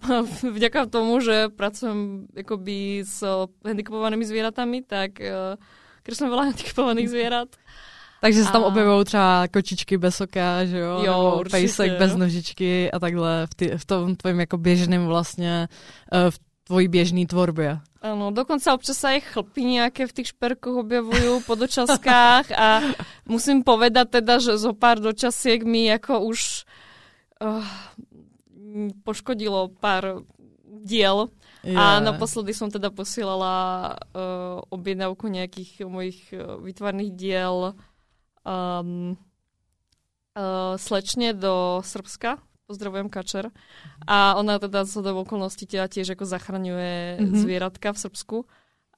vďaka 0.56 0.86
tomu, 0.86 1.20
že 1.20 1.48
pracujem 1.48 2.26
akoby 2.36 3.04
s 3.04 3.24
handicapovanými 3.64 4.24
zvieratami, 4.24 4.82
tak 4.82 5.20
uh, 5.20 5.56
kreslím 6.02 6.30
veľa 6.30 6.44
handicapovaných 6.52 7.08
zvierat. 7.10 7.48
Takže 8.20 8.44
se 8.44 8.52
tam 8.52 8.62
a... 8.62 8.66
objevují 8.66 9.04
třeba 9.04 9.48
kočičky 9.48 9.98
bez 9.98 10.20
oka, 10.20 10.64
že 10.64 10.78
jo? 10.78 11.02
jo 11.04 11.18
Nebo 11.30 11.50
pejsek 11.50 11.98
bez 11.98 12.16
nožičky 12.16 12.90
a 12.90 12.98
takhle 12.98 13.46
v, 13.46 13.54
ty, 13.54 13.66
v 13.76 13.84
tom 13.84 14.16
tvojím 14.16 14.40
jako 14.40 14.56
běžném 14.56 15.06
vlastně, 15.06 15.68
uh, 16.12 16.30
v 16.30 16.38
tvojí 16.70 16.88
běžné 16.88 17.26
tvorbě. 17.26 17.80
Ano, 18.00 18.30
dokonce 18.30 18.72
občas 18.72 18.96
sa 18.96 19.12
aj 19.12 19.28
chlpy 19.28 19.76
nejaké 19.76 20.08
v 20.08 20.14
tých 20.16 20.32
šperkoch 20.32 20.86
objavujú 20.86 21.44
po 21.44 21.52
dočaskách 21.52 22.48
a 22.56 22.80
musím 23.28 23.60
povedať 23.60 24.22
teda, 24.22 24.40
že 24.40 24.56
zo 24.56 24.72
pár 24.72 25.04
dočasiek 25.04 25.60
mi 25.66 25.90
ako 25.92 26.32
už 26.32 26.64
uh, 27.44 27.60
poškodilo 29.04 29.72
pár 29.78 30.22
diel. 30.64 31.28
Yeah. 31.60 31.76
A 31.76 31.84
naposledy 32.00 32.56
som 32.56 32.72
teda 32.72 32.88
posielala 32.88 33.54
uh, 33.92 34.64
objednávku 34.72 35.28
nejakých 35.28 35.84
mojich 35.84 36.20
uh, 36.32 36.56
vytvarných 36.62 37.12
diel 37.12 37.76
um, 38.46 39.18
uh, 40.38 40.74
slečne 40.80 41.36
do 41.36 41.84
Srbska. 41.84 42.40
Pozdravujem 42.70 43.10
Kačer. 43.10 43.50
A 44.06 44.38
ona 44.38 44.62
teda 44.62 44.86
z 44.86 45.02
do 45.02 45.10
okolností 45.10 45.66
teda 45.66 45.90
tiež 45.90 46.14
ako 46.14 46.22
zachraňuje 46.22 47.18
mm-hmm. 47.18 47.38
zvieratka 47.42 47.90
v 47.90 47.98
Srbsku. 47.98 48.36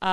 A 0.03 0.13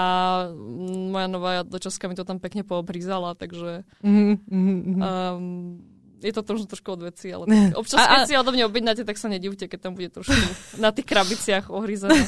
moja 1.12 1.28
nová 1.28 1.66
dočaska 1.66 2.08
mi 2.08 2.16
to 2.16 2.24
tam 2.24 2.39
pekne 2.39 2.62
poobrízala, 2.62 3.34
takže 3.34 3.84
mm-hmm. 4.06 5.01
um, 5.01 5.82
je 6.24 6.34
to 6.34 6.42
trošku, 6.44 6.68
trošku 6.68 6.90
od 6.92 7.02
veci, 7.02 7.34
ale 7.34 7.46
tak 7.46 7.78
občas, 7.82 8.00
a, 8.00 8.04
a... 8.04 8.16
keď 8.16 8.28
si 8.28 8.38
odo 8.38 8.52
mňa 8.52 8.66
objednáte, 8.66 9.04
tak 9.08 9.18
sa 9.18 9.28
nedivte, 9.32 9.68
keď 9.68 9.80
tam 9.80 9.94
bude 9.96 10.10
trošku 10.12 10.36
na 10.78 10.92
tých 10.92 11.08
krabiciach 11.08 11.70
ohryzené 11.70 12.28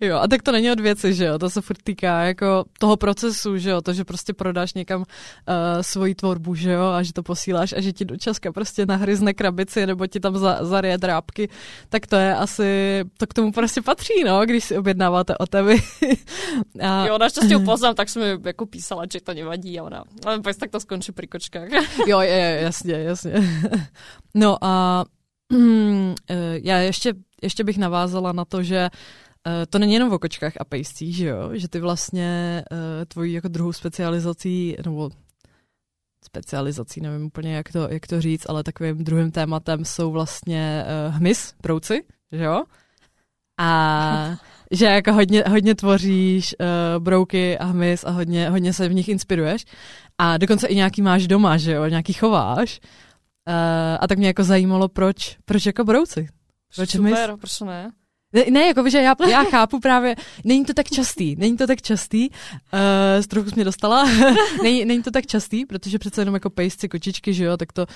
Jo, 0.00 0.16
a 0.20 0.28
tak 0.28 0.42
to 0.42 0.52
není 0.52 0.70
od 0.70 0.80
věci, 0.80 1.14
že 1.14 1.24
jo, 1.24 1.38
to 1.38 1.50
se 1.50 1.60
furt 1.60 1.82
týká 1.84 2.22
jako 2.22 2.64
toho 2.78 2.96
procesu, 2.96 3.58
že 3.58 3.70
jo, 3.70 3.80
to, 3.80 3.92
že 3.92 4.04
prostě 4.04 4.32
prodáš 4.32 4.74
někam 4.74 5.00
uh, 5.00 5.06
svoji 5.80 6.14
tvorbu, 6.14 6.54
že 6.54 6.72
jo, 6.72 6.84
a 6.84 7.02
že 7.02 7.12
to 7.12 7.22
posíláš 7.22 7.72
a 7.72 7.80
že 7.80 7.92
ti 7.92 8.04
do 8.04 8.16
Česka 8.16 8.52
prostě 8.52 8.86
nahryzne 8.86 9.34
krabici 9.34 9.86
nebo 9.86 10.06
ti 10.06 10.20
tam 10.20 10.38
za, 10.38 10.58
zarije 10.60 10.98
drápky, 10.98 11.48
tak 11.88 12.06
to 12.06 12.16
je 12.16 12.34
asi, 12.34 12.68
to 13.16 13.26
k 13.26 13.34
tomu 13.34 13.52
prostě 13.52 13.82
patří, 13.82 14.24
no, 14.24 14.44
když 14.44 14.64
si 14.64 14.78
objednáváte 14.78 15.38
o 15.38 15.46
tebe. 15.46 15.74
a... 16.80 17.06
Jo, 17.06 17.18
naštěstí 17.18 17.54
poznám, 17.64 17.94
tak 17.94 18.08
jsem 18.08 18.22
mi 18.22 18.46
jako 18.46 18.66
písala, 18.66 19.04
že 19.12 19.20
to 19.20 19.34
nevadí 19.34 19.80
a 19.80 19.82
ona, 19.82 20.04
ale 20.26 20.40
tak 20.42 20.70
to 20.70 20.80
skončí 20.80 21.12
pri 21.12 21.26
kočkách. 21.26 21.68
jo, 22.06 22.20
je, 22.34 22.60
jasně, 22.62 22.94
jasně. 22.94 23.32
No 24.34 24.64
a 24.64 25.04
eh, 26.30 26.60
já 26.62 26.78
ještě, 26.78 27.14
ještě 27.42 27.64
bych 27.64 27.78
navázala 27.78 28.32
na 28.32 28.44
to, 28.44 28.62
že 28.62 28.90
eh, 29.46 29.66
to 29.66 29.78
není 29.78 29.94
jenom 29.94 30.12
o 30.12 30.18
kočkách 30.18 30.52
a 30.60 30.64
pejscích, 30.64 31.16
že 31.16 31.26
jo? 31.26 31.50
Že 31.52 31.68
ty 31.68 31.80
vlastně 31.80 32.62
eh, 32.72 33.06
tvojí 33.06 33.32
jako 33.32 33.48
druhou 33.48 33.72
specializací, 33.72 34.76
nebo 34.84 35.10
specializací, 36.24 37.00
nevím 37.00 37.26
úplně, 37.26 37.54
jak 37.54 37.72
to, 37.72 37.88
jak 37.90 38.06
to 38.06 38.20
říct, 38.20 38.46
ale 38.48 38.62
takovým 38.62 39.04
druhým 39.04 39.30
tématem 39.30 39.84
jsou 39.84 40.10
vlastně 40.10 40.84
hmyz, 41.08 41.54
brouci, 41.62 42.04
že 42.32 42.44
jo? 42.44 42.64
A 43.60 44.36
že 44.70 44.86
jako 44.86 45.12
hodně, 45.12 45.44
hodně 45.48 45.74
tvoříš 45.74 46.54
uh, 46.60 47.02
brouky 47.02 47.58
a 47.58 47.64
hmyz 47.64 48.04
a 48.04 48.10
hodně, 48.10 48.50
hodně 48.50 48.72
se 48.72 48.88
v 48.88 48.94
nich 48.94 49.08
inspiruješ. 49.08 49.64
A 50.18 50.36
dokonce 50.36 50.66
i 50.66 50.74
nějaký 50.74 51.02
máš 51.02 51.26
doma, 51.26 51.56
že 51.56 51.72
jo, 51.72 51.86
nějaký 51.86 52.12
chováš. 52.12 52.80
Uh, 53.48 53.98
a 54.00 54.06
tak 54.08 54.18
mě 54.18 54.26
jako 54.26 54.44
zajímalo, 54.44 54.88
proč, 54.88 55.36
proč 55.44 55.66
jako 55.66 55.84
brouci? 55.84 56.28
Proč 56.76 56.90
Super, 56.90 57.30
hmyz? 57.30 57.40
proč 57.40 57.60
ne? 57.60 57.90
Ne, 58.32 58.44
ne 58.50 58.66
jako 58.66 58.88
že 58.90 59.02
já, 59.02 59.14
já 59.30 59.44
chápu 59.44 59.80
právě, 59.80 60.16
není 60.44 60.64
to 60.64 60.74
tak 60.74 60.86
častý, 60.86 61.36
není 61.36 61.56
to 61.56 61.66
tak 61.66 61.82
častý, 61.82 62.30
uh, 62.30 62.36
trochu 63.28 63.48
jsi 63.48 63.54
mě 63.54 63.64
dostala, 63.64 64.04
není, 64.62 64.84
není 64.84 65.02
to 65.02 65.10
tak 65.10 65.26
častý, 65.26 65.66
protože 65.66 65.98
přece 65.98 66.20
jenom 66.20 66.34
jako 66.34 66.50
pejsci, 66.50 66.88
kočičky, 66.88 67.34
že 67.34 67.44
jo, 67.44 67.56
tak 67.56 67.72
to 67.72 67.86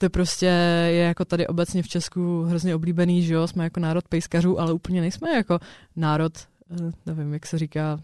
to 0.00 0.10
prostě 0.10 0.46
je 0.86 1.02
jako 1.02 1.24
tady 1.24 1.46
obecně 1.46 1.82
v 1.82 1.88
Česku 1.88 2.42
hrozně 2.42 2.74
oblíbený, 2.74 3.22
že 3.22 3.34
jo, 3.34 3.46
jsme 3.46 3.64
jako 3.64 3.80
národ 3.80 4.08
pejskařů, 4.08 4.60
ale 4.60 4.72
úplně 4.72 5.00
nejsme 5.00 5.30
jako 5.34 5.58
národ, 5.96 6.32
eh, 6.70 6.90
nevím, 7.06 7.32
jak 7.32 7.46
se 7.46 7.58
říká 7.58 8.00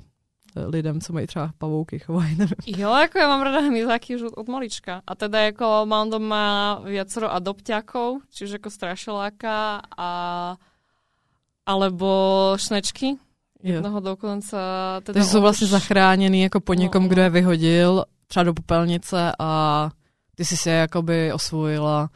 lidem, 0.67 1.01
co 1.01 1.13
mají 1.13 1.27
třeba 1.27 1.51
pavouky, 1.59 1.99
chovají, 1.99 2.35
nevím. 2.39 2.57
Jo, 2.67 2.95
jako 2.95 3.19
já 3.19 3.29
mám 3.29 3.43
rada 3.43 3.61
hmyzáky 3.61 4.17
už 4.17 4.23
od 4.23 4.49
malička. 4.49 5.03
A 5.07 5.15
teda 5.15 5.41
jako 5.41 5.83
mám 5.85 6.11
doma 6.11 6.81
viacero 6.85 7.33
adopťákov, 7.33 8.23
čiže 8.31 8.55
jako 8.55 8.71
strašeláka 8.71 9.83
a 9.99 10.57
alebo 11.67 12.55
šnečky. 12.57 13.17
Jednoho 13.63 14.01
dokonce. 14.01 14.57
Teda 15.03 15.15
Takže 15.15 15.31
jsou 15.31 15.41
vlastně 15.41 15.67
zachráněný 15.67 16.43
jako 16.43 16.61
po 16.61 16.75
někom, 16.75 17.03
no, 17.03 17.09
kdo 17.09 17.23
je 17.23 17.31
vyhodil 17.31 18.05
třeba 18.27 18.45
do 18.45 18.55
popelnice 18.55 19.33
a 19.39 19.91
ty 20.35 20.45
jsi 20.45 20.57
se 20.57 20.71
jakoby 20.71 21.33
osvojila, 21.33 22.11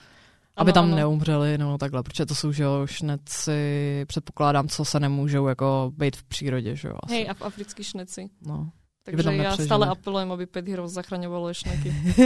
aby 0.60 0.70
ano, 0.70 0.74
tam 0.74 0.84
ano. 0.84 0.96
neumřeli, 0.96 1.58
no 1.58 1.78
takhle, 1.78 2.02
protože 2.02 2.26
to 2.26 2.34
jsou, 2.34 2.52
že 2.52 2.62
jo, 2.62 2.86
šneci, 2.86 4.04
předpokládám, 4.06 4.68
co 4.68 4.84
se 4.84 5.00
nemůžou 5.00 5.46
jako 5.46 5.92
být 5.96 6.16
v 6.16 6.24
přírodě, 6.24 6.76
že 6.76 6.88
jo. 6.88 6.94
Asi. 7.02 7.14
Hej, 7.14 7.30
a 7.30 7.34
v 7.34 7.42
africký 7.42 7.84
šneci. 7.84 8.30
No. 8.46 8.70
Takže 9.04 9.34
já 9.34 9.56
stále 9.56 9.86
apelujem, 9.86 10.32
aby 10.32 10.46
Pet 10.46 10.68
Hero 10.68 10.88
zachraňovalo 10.88 11.54
šneky. 11.54 11.94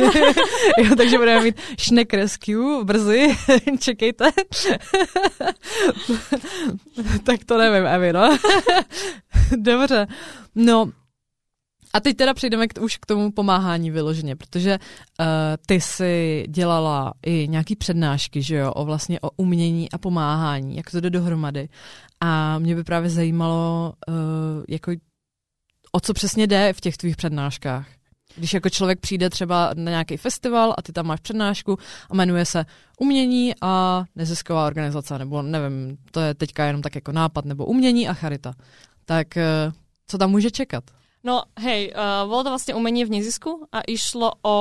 jo, 0.79 0.97
takže 0.97 1.19
budeme 1.19 1.45
mít 1.45 1.61
Šnek 1.79 2.15
Rescue 2.15 2.85
brzy, 2.85 3.37
čekejte. 3.81 4.31
tak 7.25 7.45
to 7.45 7.59
nevím, 7.59 7.87
Evi, 7.87 8.13
no. 8.13 8.39
Dobře. 9.57 10.07
No, 10.55 10.91
a 11.95 12.01
teď 12.01 12.17
teda 12.17 12.35
přejdeme 12.35 12.69
k, 12.69 12.81
už 12.81 12.97
k 12.97 13.07
tomu 13.07 13.33
pomáhání 13.33 13.91
vyloženě, 13.91 14.37
protože 14.37 14.79
uh, 14.79 15.27
ty 15.67 15.81
si 15.81 16.45
dělala 16.49 17.15
i 17.27 17.49
nějaký 17.49 17.77
přednášky, 17.77 18.43
že 18.43 18.57
jo, 18.57 18.73
o 18.73 18.85
vlastně 18.85 19.21
o 19.21 19.31
umění 19.37 19.91
a 19.91 19.99
pomáhání, 19.99 20.77
jak 20.77 20.91
to 20.91 21.01
jde 21.01 21.11
dohromady. 21.11 21.69
A 22.21 22.59
mě 22.59 22.75
by 22.75 22.85
právě 22.85 23.11
zajímalo, 23.11 23.93
uh, 24.09 24.15
jako, 24.69 24.93
o 25.93 26.01
co 26.01 26.15
přesně 26.15 26.47
jde 26.47 26.73
v 26.73 26.81
těch 26.81 26.97
tvých 26.97 27.17
přednáškách. 27.17 27.87
Když 28.37 28.55
jako 28.55 28.71
člověk 28.71 29.01
přijde 29.01 29.31
třeba 29.31 29.71
na 29.75 29.91
nějaký 29.91 30.17
festival 30.17 30.75
a 30.79 30.83
ty 30.83 30.93
tam 30.93 31.07
máš 31.07 31.21
přednášku 31.21 31.79
a 32.11 32.15
jmenuje 32.15 32.45
se 32.45 32.65
Umění 33.01 33.55
a 33.63 34.05
nezisková 34.17 34.67
organizace, 34.67 35.19
nebo 35.19 35.43
nevím, 35.43 35.97
to 36.11 36.21
je 36.21 36.35
teďka 36.35 36.65
jenom 36.65 36.83
tak 36.83 36.95
jako 36.95 37.13
nápad, 37.13 37.45
nebo 37.45 37.67
Umění 37.67 38.09
a 38.09 38.15
charita. 38.15 38.55
Tak 39.05 39.27
uh, 39.37 39.73
co 40.07 40.19
tam 40.19 40.31
může 40.31 40.51
čekat? 40.51 40.85
No 41.25 41.49
hej, 41.57 41.89
uh, 41.97 42.29
bolo 42.29 42.45
to 42.45 42.53
vlastne 42.53 42.77
umenie 42.77 43.09
v 43.09 43.19
nezisku 43.21 43.67
a 43.73 43.81
išlo 43.89 44.37
o... 44.45 44.57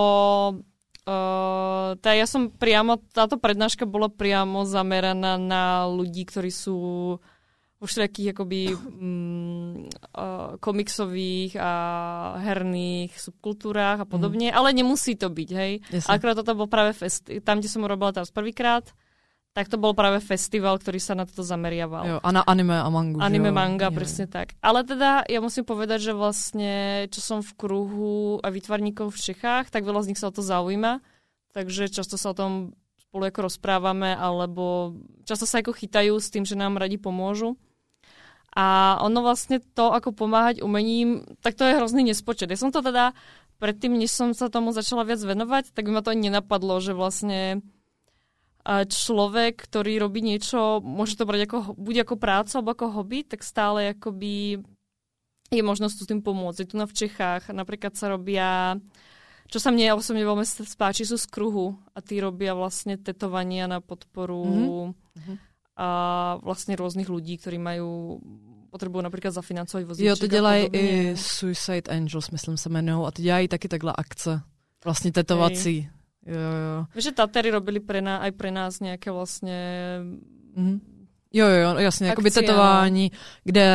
Uh, 1.04 2.00
tá 2.00 2.16
ja 2.16 2.24
som 2.24 2.48
priamo, 2.48 2.96
táto 3.12 3.36
prednáška 3.36 3.84
bola 3.84 4.08
priamo 4.08 4.64
zameraná 4.64 5.36
na 5.36 5.84
ľudí, 5.92 6.24
ktorí 6.24 6.48
sú 6.48 6.80
vo 7.84 7.92
všetkých 7.92 8.32
akoby 8.32 8.72
um, 8.72 9.92
uh, 10.16 10.56
komiksových 10.64 11.60
a 11.60 11.72
herných 12.40 13.12
subkultúrách 13.20 14.00
a 14.00 14.08
podobne, 14.08 14.48
mm. 14.48 14.56
ale 14.56 14.72
nemusí 14.72 15.20
to 15.20 15.28
byť, 15.28 15.50
hej. 15.52 15.84
Yes. 15.92 16.08
Akorát 16.08 16.40
toto 16.40 16.56
bol 16.56 16.72
práve 16.72 16.96
fest, 16.96 17.28
tam, 17.44 17.60
kde 17.60 17.68
som 17.68 17.84
robila 17.84 18.16
teraz 18.16 18.32
prvýkrát, 18.32 18.88
tak 19.54 19.70
to 19.70 19.78
bol 19.78 19.94
práve 19.94 20.18
festival, 20.18 20.82
ktorý 20.82 20.98
sa 20.98 21.14
na 21.14 21.30
toto 21.30 21.46
zameriaval. 21.46 22.04
Jo, 22.10 22.18
a 22.26 22.30
na 22.34 22.42
anime 22.42 22.74
a 22.74 22.90
mangu. 22.90 23.22
Anime, 23.22 23.54
jo? 23.54 23.56
manga, 23.56 23.94
je. 23.94 23.96
presne 24.02 24.26
tak. 24.26 24.58
Ale 24.66 24.82
teda 24.82 25.30
ja 25.30 25.40
musím 25.46 25.62
povedať, 25.62 26.10
že 26.10 26.18
vlastne, 26.18 27.06
čo 27.14 27.22
som 27.22 27.46
v 27.46 27.54
kruhu 27.54 28.42
a 28.42 28.50
výtvarníkov 28.50 29.14
v 29.14 29.22
Čechách, 29.22 29.70
tak 29.70 29.86
veľa 29.86 30.02
z 30.02 30.10
nich 30.10 30.20
sa 30.20 30.34
o 30.34 30.36
to 30.36 30.42
zaujíma. 30.42 31.06
Takže 31.54 31.86
často 31.94 32.18
sa 32.18 32.34
o 32.34 32.38
tom 32.38 32.74
spolu 32.98 33.30
ako 33.30 33.46
rozprávame, 33.46 34.18
alebo 34.18 34.98
často 35.30 35.46
sa 35.46 35.62
ako 35.62 35.78
chytajú 35.78 36.18
s 36.18 36.34
tým, 36.34 36.50
že 36.50 36.58
nám 36.58 36.82
radi 36.82 36.98
pomôžu. 36.98 37.54
A 38.58 38.98
ono 39.06 39.22
vlastne 39.22 39.62
to, 39.62 39.94
ako 39.94 40.18
pomáhať 40.18 40.66
umením, 40.66 41.22
tak 41.46 41.54
to 41.54 41.62
je 41.66 41.78
hrozný 41.78 42.02
nespočet. 42.10 42.50
Ja 42.50 42.58
som 42.58 42.74
to 42.74 42.82
teda 42.82 43.14
predtým, 43.62 44.02
než 44.02 44.10
som 44.10 44.34
sa 44.34 44.50
tomu 44.50 44.74
začala 44.74 45.06
viac 45.06 45.22
venovať, 45.22 45.78
tak 45.78 45.86
by 45.86 45.92
ma 45.94 46.02
to 46.02 46.10
ani 46.10 46.34
nenapadlo, 46.34 46.82
že 46.82 46.98
vlastne 46.98 47.62
človek, 48.68 49.60
ktorý 49.68 50.00
robí 50.00 50.24
niečo, 50.24 50.80
môže 50.80 51.20
to 51.20 51.28
brať 51.28 51.52
ako, 51.52 51.76
buď 51.76 52.08
ako 52.08 52.16
prácu, 52.16 52.52
alebo 52.56 52.72
ako 52.72 52.86
hobby, 52.96 53.28
tak 53.28 53.44
stále 53.44 53.92
akoby 53.92 54.64
je 55.52 55.64
možnosť 55.64 55.98
s 56.04 56.10
tým 56.10 56.24
pomôcť. 56.24 56.64
Je 56.64 56.70
tu 56.72 56.76
na 56.80 56.88
v 56.88 56.96
Čechách 56.96 57.52
napríklad 57.52 57.94
sa 57.94 58.10
robia 58.10 58.80
čo 59.54 59.62
sa 59.62 59.70
mne 59.70 59.94
osobne 59.94 60.26
veľmi 60.26 60.42
spáči, 60.48 61.06
sú 61.06 61.14
z 61.20 61.30
kruhu 61.30 61.78
a 61.94 62.02
tí 62.02 62.18
robia 62.18 62.58
vlastne 62.58 62.98
tetovania 62.98 63.70
na 63.70 63.86
podporu 63.86 64.42
mm-hmm. 64.90 65.36
a 65.78 65.88
vlastne 66.42 66.74
rôznych 66.74 67.06
ľudí, 67.06 67.38
ktorí 67.38 67.62
majú 67.62 68.18
potřebují 68.74 69.04
například 69.04 69.32
zafinancovat 69.32 69.88
vozíček. 69.88 70.10
Jo, 70.10 70.16
to 70.16 70.28
dělají 70.28 70.66
i 70.74 71.18
Suicide 71.18 71.92
Angels, 71.92 72.32
myslím 72.32 72.58
se 72.58 72.70
jmenují, 72.70 73.08
a 73.08 73.12
ty 73.12 73.22
dělají 73.22 73.48
taky 73.48 73.68
takhle 73.68 73.94
akce, 73.98 74.42
vlastně 74.86 75.12
tetovací. 75.12 75.80
Hej. 75.82 75.93
Jo, 76.26 76.40
jo. 76.40 76.86
Víš, 76.96 77.04
že 77.04 77.12
Tatery 77.12 77.52
robili 77.52 77.80
pre 77.80 78.02
nás, 78.02 78.24
aj 78.24 78.32
pre 78.32 78.52
nás 78.52 78.80
nejaké 78.80 79.12
vlastne 79.12 79.60
mm-hmm. 80.56 80.94
Jo, 81.36 81.48
jo, 81.48 81.78
jasně, 81.78 82.08
jakoby 82.08 82.28
Akcia, 82.30 82.42
tetování, 82.42 83.12
kde 83.44 83.68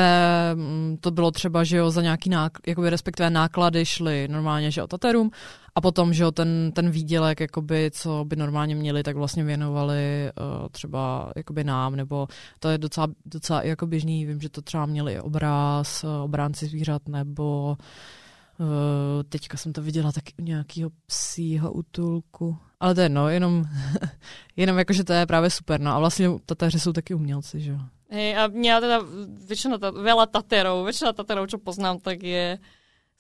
mm, 0.55 0.97
to 1.01 1.11
bylo 1.11 1.31
třeba, 1.31 1.65
že 1.65 1.77
jo, 1.77 1.91
za 1.91 2.03
nějaký 2.03 2.31
náklad, 2.31 2.63
jakoby 2.67 2.91
respektive 2.91 3.31
náklady 3.31 3.87
šly 3.87 4.29
normálně, 4.31 4.71
že 4.71 4.81
jo, 4.81 4.87
taterům 4.87 5.31
a 5.75 5.81
potom, 5.81 6.13
že 6.13 6.23
jo, 6.23 6.31
ten, 6.31 6.73
ten 6.75 6.91
výdělek, 6.91 7.41
jakoby, 7.41 7.91
co 7.95 8.25
by 8.25 8.37
normálně 8.37 8.75
měli, 8.75 9.03
tak 9.03 9.17
vlastně 9.17 9.45
věnovali 9.45 10.31
uh, 10.41 10.69
třeba 10.69 11.33
jakoby 11.37 11.65
nám, 11.65 11.97
nebo 11.97 12.29
to 12.59 12.69
je 12.69 12.79
docela, 12.79 13.07
docela 13.25 13.63
jako 13.63 13.87
běžný, 13.87 14.27
vím, 14.27 14.41
že 14.41 14.49
to 14.49 14.63
třeba 14.63 14.87
měli 14.87 15.13
i 15.13 15.21
obraz, 15.21 16.05
uh, 16.05 16.11
obránci 16.11 16.67
zvířat, 16.67 17.09
nebo 17.09 17.77
uh, 18.59 18.67
teďka 19.29 19.57
jsem 19.57 19.73
to 19.73 19.83
viděla 19.83 20.13
taky 20.13 20.33
u 20.39 20.43
nějakého 20.43 20.91
psího 21.07 21.73
útulku, 21.73 22.57
ale 22.81 22.95
to 22.95 23.01
je 23.01 23.09
no, 23.09 23.29
jenom, 23.29 23.65
jenom 24.57 24.79
jakože 24.79 25.05
to 25.05 25.13
je 25.13 25.27
právě 25.27 25.51
super, 25.51 25.81
no 25.81 25.93
a 25.93 25.99
vlastně 25.99 26.29
tateři 26.47 26.81
jsou 26.81 26.93
taky 26.93 27.15
umělci, 27.15 27.61
že 27.61 27.71
jo. 27.71 27.79
Hej, 28.09 28.41
a 28.41 28.49
mňa 28.49 28.81
teda 28.81 28.99
väčšina, 29.45 29.77
ta, 29.77 29.93
veľa 29.93 30.33
taterov, 30.33 30.89
väčšina 30.89 31.13
taterov, 31.13 31.45
čo 31.45 31.61
poznám, 31.61 32.01
tak 32.01 32.25
je 32.25 32.57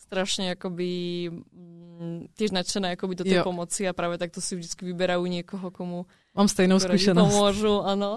strašne 0.00 0.56
akoby 0.56 0.88
mm, 1.28 2.32
tiež 2.32 2.56
nadšené 2.56 2.96
akoby 2.96 3.20
do 3.20 3.24
tej 3.28 3.44
Jo. 3.44 3.44
pomoci 3.44 3.84
a 3.84 3.92
práve 3.92 4.16
takto 4.16 4.40
si 4.40 4.56
vždycky 4.56 4.88
vyberajú 4.88 5.20
niekoho, 5.28 5.68
komu 5.68 6.08
Mám 6.32 6.48
stejnou 6.48 6.80
im 6.80 6.88
zkušenost. 6.88 7.28
pomôžu, 7.28 7.84
áno. 7.84 8.16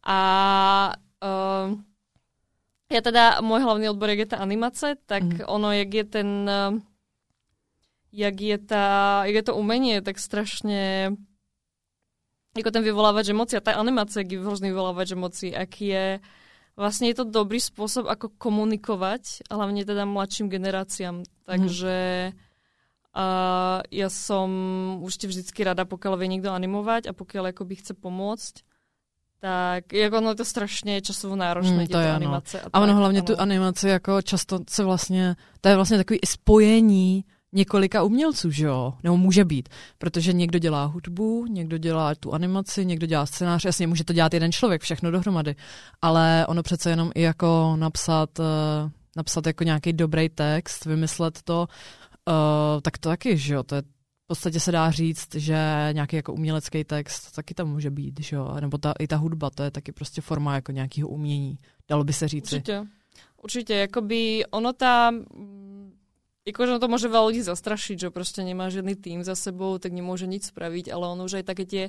A 0.00 0.18
uh, 1.20 1.76
ja 2.88 3.00
teda, 3.00 3.44
môj 3.44 3.60
hlavný 3.62 3.92
odbor, 3.92 4.08
jak 4.08 4.24
je 4.24 4.30
tá 4.32 4.38
animace, 4.40 4.96
tak 5.04 5.24
Mhm. 5.24 5.44
ono, 5.44 5.68
jak 5.72 5.90
je 5.92 6.04
ten, 6.04 6.28
uh, 6.44 6.72
jak 8.12 8.36
je, 8.40 8.56
tá, 8.58 8.86
jak 9.28 9.36
je 9.36 9.44
to 9.44 9.54
umenie, 9.56 10.00
tak 10.00 10.16
strašne 10.16 11.12
ako 12.56 12.70
ten 12.74 12.82
vyvolávač 12.82 13.30
emócií 13.30 13.60
a 13.60 13.62
tá 13.62 13.76
animácia, 13.76 14.24
jak 14.24 14.32
je 14.34 14.40
vyložený 14.40 14.68
vyvolávač 14.72 15.14
emócií, 15.14 15.52
aký 15.54 15.84
je 15.94 16.06
vlastne 16.74 17.10
je 17.10 17.16
to 17.18 17.26
dobrý 17.26 17.58
spôsob, 17.58 18.06
ako 18.06 18.30
komunikovať, 18.38 19.46
a 19.50 19.58
hlavne 19.58 19.82
teda 19.82 20.06
mladším 20.06 20.46
generáciám. 20.46 21.26
Takže 21.42 21.98
uh, 23.14 23.78
ja 23.82 24.08
som 24.08 24.48
určite 25.02 25.26
vždycky 25.26 25.60
rada, 25.66 25.82
pokiaľ 25.82 26.14
vie 26.18 26.28
niekto 26.38 26.54
animovať 26.54 27.10
a 27.10 27.12
pokiaľ 27.12 27.50
akoby 27.50 27.82
chce 27.82 27.98
pomôcť, 27.98 28.54
tak 29.40 29.92
jako 29.92 30.18
ono 30.18 30.28
je 30.28 30.34
to 30.34 30.44
strašně 30.44 31.00
časovo 31.00 31.36
náročné, 31.36 31.76
Mm, 31.76 31.86
to 31.86 31.98
je, 31.98 32.08
no. 32.08 32.14
animace. 32.14 32.60
A 32.72 32.78
ono 32.80 32.86
tak, 32.92 32.96
hlavně 32.96 33.18
ano. 33.18 33.26
tu 33.26 33.40
animaci 33.40 33.88
jako 33.88 34.22
často 34.22 34.58
se 34.70 34.84
vlastně, 34.84 35.36
to 35.60 35.68
je 35.68 35.76
vlastně 35.76 35.96
takový 35.96 36.18
spojení 36.26 37.24
několika 37.52 38.02
umělců, 38.02 38.50
že 38.50 38.66
jo? 38.66 38.94
Nebo 39.02 39.16
může 39.16 39.44
být, 39.44 39.68
protože 39.98 40.32
někdo 40.32 40.58
dělá 40.58 40.84
hudbu, 40.84 41.46
někdo 41.46 41.78
dělá 41.78 42.14
tu 42.14 42.34
animaci, 42.34 42.84
někdo 42.86 43.06
dělá 43.06 43.26
scénář, 43.26 43.64
jasně 43.64 43.86
může 43.86 44.04
to 44.04 44.12
dělat 44.12 44.34
jeden 44.34 44.52
člověk, 44.52 44.82
všechno 44.82 45.10
dohromady, 45.10 45.54
ale 46.02 46.46
ono 46.48 46.62
přece 46.62 46.90
jenom 46.90 47.10
i 47.14 47.22
jako 47.22 47.76
napsat, 47.78 48.38
uh, 48.38 48.44
napsat 49.16 49.46
jako 49.46 49.64
nějaký 49.64 49.92
dobrý 49.92 50.28
text, 50.28 50.84
vymyslet 50.84 51.42
to, 51.42 51.68
uh, 52.28 52.80
tak 52.82 52.98
to 52.98 53.08
taky, 53.08 53.36
že 53.38 53.54
jo? 53.54 53.62
To 53.62 53.74
je 53.74 53.82
podstatě 54.28 54.60
se 54.60 54.72
dá 54.72 54.90
říct, 54.90 55.34
že 55.34 55.56
nějaký 55.92 56.16
jako 56.16 56.32
umělecký 56.32 56.84
text 56.84 57.32
taky 57.32 57.54
tam 57.54 57.68
může 57.72 57.90
být, 57.90 58.20
že 58.20 58.36
jo? 58.36 58.60
Nebo 58.60 58.78
ta, 58.78 58.92
i 58.98 59.06
ta 59.06 59.16
hudba, 59.16 59.50
to 59.50 59.62
je 59.62 59.70
taky 59.70 59.92
prostě 59.92 60.20
forma 60.20 60.54
jako 60.54 60.72
nějakého 60.72 61.08
umění, 61.08 61.58
dalo 61.88 62.04
by 62.04 62.12
se 62.12 62.28
říci. 62.28 62.56
Určite. 62.56 62.86
Určite, 63.38 63.86
akoby 63.86 64.50
ono 64.50 64.74
tá, 64.74 65.14
mm, 65.14 65.94
akože 66.42 66.70
ono 66.74 66.82
to 66.82 66.90
môže 66.90 67.06
veľa 67.06 67.26
ľudí 67.30 67.42
zastrašiť, 67.46 67.96
že 67.98 68.08
proste 68.10 68.42
nemá 68.42 68.66
žiadny 68.66 68.98
tým 68.98 69.22
za 69.22 69.38
sebou, 69.38 69.78
tak 69.78 69.94
nemôže 69.94 70.26
nič 70.26 70.50
spraviť, 70.50 70.90
ale 70.90 71.06
ono 71.06 71.30
už 71.30 71.38
aj 71.38 71.44
také 71.46 71.62
tie, 71.62 71.84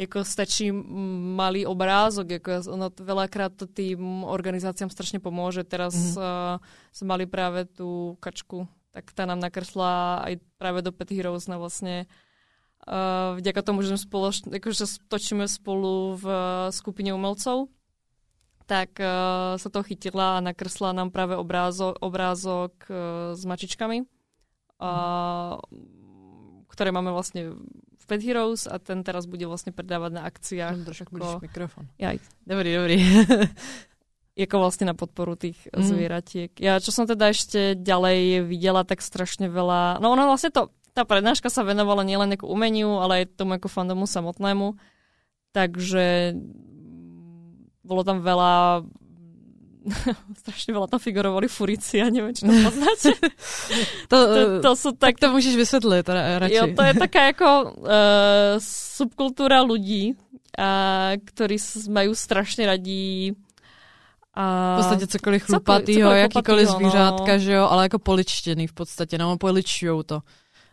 ako 0.00 0.24
stačí 0.24 0.72
mm, 0.72 1.36
malý 1.36 1.68
obrázok, 1.68 2.40
ako 2.40 2.72
ono 2.72 2.88
t- 2.88 3.04
veľakrát 3.04 3.52
to 3.52 3.68
tým 3.68 4.24
organizáciám 4.24 4.88
strašne 4.88 5.20
pomôže. 5.20 5.60
Teraz 5.68 5.92
Mhm. 5.92 6.02
mm-hmm. 6.16 6.56
uh, 6.56 6.94
sme 6.96 7.06
mali 7.06 7.24
práve 7.28 7.68
tú 7.68 8.16
kačku, 8.24 8.64
tak 8.98 9.14
tá 9.14 9.30
nám 9.30 9.38
nakresla 9.38 10.26
aj 10.26 10.42
práve 10.58 10.82
do 10.82 10.90
Pet 10.90 11.14
Heroes 11.14 11.46
na 11.46 11.54
vlastne 11.54 12.10
uh, 12.82 13.38
vďaka 13.38 13.62
tomu, 13.62 13.86
že 13.86 13.94
sme 13.94 14.00
spoločne, 14.02 14.50
akože 14.58 15.06
točíme 15.06 15.46
spolu 15.46 16.18
v 16.18 16.26
uh, 16.26 16.42
skupine 16.74 17.14
umelcov, 17.14 17.70
tak 18.66 18.98
uh, 18.98 19.54
sa 19.54 19.68
to 19.70 19.86
chytila 19.86 20.42
a 20.42 20.44
nakresla 20.44 20.90
nám 20.90 21.14
práve 21.14 21.38
obrázok, 21.38 21.94
obrázok 22.02 22.74
uh, 22.90 23.38
s 23.38 23.42
mačičkami, 23.46 24.02
uh, 24.02 25.54
ktoré 26.66 26.90
máme 26.90 27.14
vlastne 27.14 27.54
v 27.94 28.04
Pet 28.10 28.26
Heroes 28.26 28.66
a 28.66 28.82
ten 28.82 29.06
teraz 29.06 29.30
bude 29.30 29.46
vlastne 29.46 29.70
predávať 29.70 30.10
na 30.10 30.26
akciách. 30.26 30.74
Jen 30.74 30.86
trošku 30.90 31.14
ako, 31.14 31.38
mikrofon. 31.38 31.86
jaj, 32.02 32.18
Dobrý, 32.42 32.74
dobrý. 32.74 32.98
ako 34.46 34.56
vlastne 34.62 34.86
na 34.90 34.94
podporu 34.94 35.34
tých 35.34 35.58
mm. 35.74 35.82
zvieratiek. 35.82 36.50
Ja, 36.62 36.78
čo 36.78 36.94
som 36.94 37.10
teda 37.10 37.34
ešte 37.34 37.74
ďalej 37.74 38.46
videla, 38.46 38.86
tak 38.86 39.02
strašne 39.02 39.50
veľa... 39.50 39.98
No 39.98 40.14
ono 40.14 40.30
vlastne 40.30 40.54
to, 40.54 40.70
tá 40.94 41.02
prednáška 41.02 41.50
sa 41.50 41.66
venovala 41.66 42.06
nielen 42.06 42.34
ako 42.38 42.46
umeniu, 42.46 43.02
ale 43.02 43.26
aj 43.26 43.34
tomu 43.34 43.58
ako 43.58 43.66
fandomu 43.66 44.06
samotnému. 44.06 44.78
Takže 45.50 46.38
bolo 47.82 48.02
tam 48.06 48.22
veľa 48.22 48.84
strašne 50.44 50.70
veľa 50.76 50.86
tam 50.90 51.00
figurovali 51.00 51.48
furici, 51.48 51.98
ja 51.98 52.12
neviem, 52.12 52.36
či 52.36 52.44
to 52.44 52.52
poznáte. 52.52 53.10
To, 54.12 54.16
to, 54.62 54.74
to 54.74 54.92
tak... 54.98 54.98
tak 54.98 55.14
to 55.20 55.26
můžeš 55.32 55.56
vysvětlit 55.56 56.08
ra- 56.08 56.38
radši. 56.38 56.54
Jo, 56.54 56.64
to 56.76 56.82
je 56.82 56.94
taká 56.94 57.22
jako 57.26 57.48
uh, 57.64 57.88
subkultúra 58.98 59.62
ľudí, 59.64 60.12
uh, 60.12 61.16
ktorí 61.24 61.56
s- 61.58 61.88
majú 61.88 62.14
strašne 62.14 62.66
radí 62.66 63.32
a 64.38 64.74
v 64.74 64.78
podstatě 64.78 65.06
cokoliv 65.06 65.42
chlupatýho, 65.42 66.08
cokoliv 66.08 66.22
jakýkoliv 66.22 66.68
chlupatýho, 66.68 66.90
zvířátka, 66.90 67.32
no. 67.32 67.38
že 67.38 67.52
jo, 67.52 67.64
ale 67.70 67.82
jako 67.82 67.98
poličtěný 67.98 68.66
v 68.66 68.72
podstatě, 68.72 69.18
no, 69.18 69.36
poličujou 69.36 70.02
to. 70.02 70.22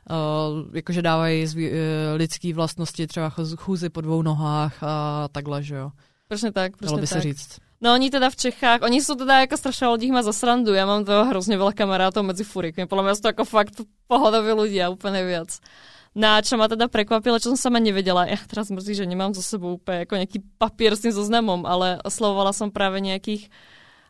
Uh, 0.09 0.75
jakože 0.75 1.01
dávají 1.01 1.47
zví, 1.47 1.69
uh, 1.69 1.75
lidský 2.15 2.53
vlastnosti, 2.53 3.07
třeba 3.07 3.29
chůz- 3.29 3.57
chůzy 3.57 3.89
po 3.89 4.01
dvou 4.01 4.21
nohách 4.21 4.83
a 4.83 5.27
takhle, 5.31 5.63
že 5.63 5.75
jo. 5.75 5.91
Presne 6.27 6.51
tak, 6.51 6.77
presne 6.77 7.01
by 7.01 7.07
se 7.07 7.21
říct. 7.21 7.49
No 7.81 7.93
oni 7.93 8.09
teda 8.09 8.29
v 8.29 8.35
Čechách, 8.35 8.81
oni 8.81 9.01
sú 9.01 9.13
teda 9.13 9.45
jako 9.45 9.57
strašne 9.57 9.87
ľudí 9.87 10.09
ma 10.09 10.23
za 10.23 10.33
srandu, 10.33 10.73
ja 10.73 10.85
mám 10.85 11.05
toho 11.05 11.25
hrozne 11.25 11.57
veľa 11.57 11.73
kamarátov 11.73 12.23
medzi 12.25 12.41
furikmi, 12.41 12.89
podľa 12.89 13.03
mňa 13.03 13.13
sú 13.13 13.21
to 13.21 13.29
ako 13.33 13.43
fakt 13.45 13.75
pohodoví 14.07 14.53
ľudia, 14.53 14.89
úplne 14.89 15.21
viac. 15.21 15.57
No 15.57 15.94
a 16.15 16.39
čo 16.39 16.55
ma 16.55 16.71
teda 16.71 16.87
prekvapilo, 16.87 17.43
čo 17.43 17.51
som 17.51 17.59
sama 17.59 17.83
nevedela, 17.83 18.23
ja 18.23 18.39
teraz 18.47 18.71
mrzí, 18.71 19.03
že 19.03 19.03
nemám 19.03 19.35
za 19.35 19.43
sebou 19.43 19.75
úplne 19.75 20.07
ako 20.07 20.15
nejaký 20.15 20.39
papier 20.55 20.95
s 20.95 21.03
tým 21.03 21.11
zoznamom, 21.11 21.67
ale 21.67 21.99
oslovovala 22.07 22.55
som 22.55 22.71
práve 22.71 23.03
nejakých 23.03 23.51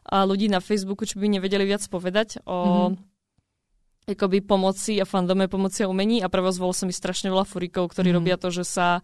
a, 0.05 0.21
ľudí 0.21 0.45
na 0.45 0.61
Facebooku, 0.61 1.09
čo 1.09 1.17
by 1.17 1.25
nevedeli 1.25 1.65
viac 1.65 1.81
povedať 1.89 2.45
o 2.45 2.93
mm-hmm. 2.93 4.13
akoby 4.13 4.45
pomoci 4.45 5.01
a 5.01 5.05
fandome 5.09 5.49
pomoci 5.49 5.81
a 5.81 5.89
umení 5.89 6.21
a 6.21 6.29
prevozvol 6.29 6.77
som 6.77 6.85
mi 6.85 6.93
strašne 6.93 7.33
veľa 7.33 7.41
furikov, 7.49 7.89
ktorí 7.89 8.13
mm. 8.13 8.17
robia 8.21 8.37
to, 8.37 8.53
že 8.53 8.69
sa 8.69 9.01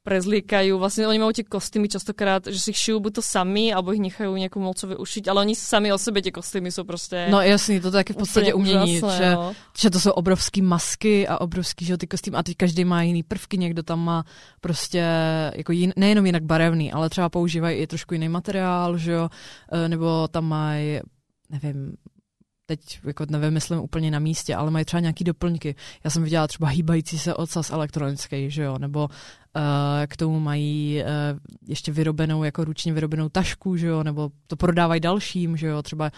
prezliekajú, 0.00 0.80
vlastne 0.80 1.04
oni 1.04 1.20
majú 1.20 1.32
tie 1.36 1.44
kostýmy 1.44 1.92
častokrát, 1.92 2.48
že 2.48 2.56
si 2.56 2.72
šijú 2.72 3.04
buď 3.04 3.20
to 3.20 3.22
sami, 3.22 3.68
alebo 3.68 3.92
ich 3.92 4.00
nechajú 4.00 4.32
nejakú 4.32 4.56
molcovi 4.56 4.96
ušiť, 4.96 5.28
ale 5.28 5.44
oni 5.44 5.52
sami 5.52 5.92
o 5.92 5.98
sebe 6.00 6.24
tie 6.24 6.32
kostýmy 6.32 6.72
sú 6.72 6.84
prostě 6.84 7.26
No 7.30 7.40
jasný, 7.40 7.80
to 7.80 7.90
taky 7.90 8.12
v 8.12 8.16
podstatě 8.16 8.54
umění, 8.54 8.98
úžasné, 8.98 9.16
že, 9.16 9.34
no. 9.34 9.54
že 9.78 9.90
to 9.90 10.00
jsou 10.00 10.10
obrovský 10.10 10.62
masky 10.62 11.28
a 11.28 11.40
obrovský, 11.40 11.84
že 11.84 11.96
ty 11.96 12.06
kostým 12.06 12.36
a 12.36 12.42
teď 12.42 12.56
každý 12.56 12.84
má 12.84 13.02
jiný 13.02 13.22
prvky, 13.22 13.58
někdo 13.58 13.82
tam 13.82 14.04
má 14.04 14.24
prostě 14.60 15.04
jako 15.54 15.72
jin, 15.72 15.92
nejenom 15.96 16.26
jinak 16.26 16.42
barevný, 16.42 16.92
ale 16.92 17.10
třeba 17.10 17.28
používají 17.28 17.78
i 17.78 17.86
trošku 17.86 18.14
jiný 18.14 18.28
materiál, 18.28 18.98
že 18.98 19.12
jo, 19.12 19.28
eh, 19.72 19.88
nebo 19.88 20.28
tam 20.28 20.44
mají, 20.44 21.00
nevím, 21.50 21.96
teď 22.70 23.00
jako 23.04 23.26
nevymyslím 23.30 23.80
úplně 23.80 24.10
na 24.10 24.18
místě, 24.18 24.54
ale 24.54 24.70
mají 24.70 24.84
třeba 24.84 25.00
nějaký 25.00 25.24
doplňky. 25.24 25.74
Já 26.04 26.10
jsem 26.10 26.22
viděla 26.22 26.46
třeba 26.46 26.68
hýbající 26.68 27.18
se 27.18 27.34
ocas 27.34 27.70
elektronický, 27.70 28.50
že 28.50 28.62
jo, 28.62 28.78
nebo 28.78 29.00
uh, 29.02 29.62
k 30.06 30.16
tomu 30.16 30.40
mají 30.40 31.02
uh, 31.02 31.38
ještě 31.68 31.92
vyrobenou, 31.92 32.44
jako 32.44 32.64
ručně 32.64 32.92
vyrobenou 32.92 33.28
tašku, 33.28 33.76
že 33.76 33.86
jo, 33.86 34.02
nebo 34.02 34.30
to 34.46 34.56
prodávají 34.56 35.00
dalším, 35.00 35.56
že 35.56 35.66
jo, 35.66 35.82
třeba 35.82 36.10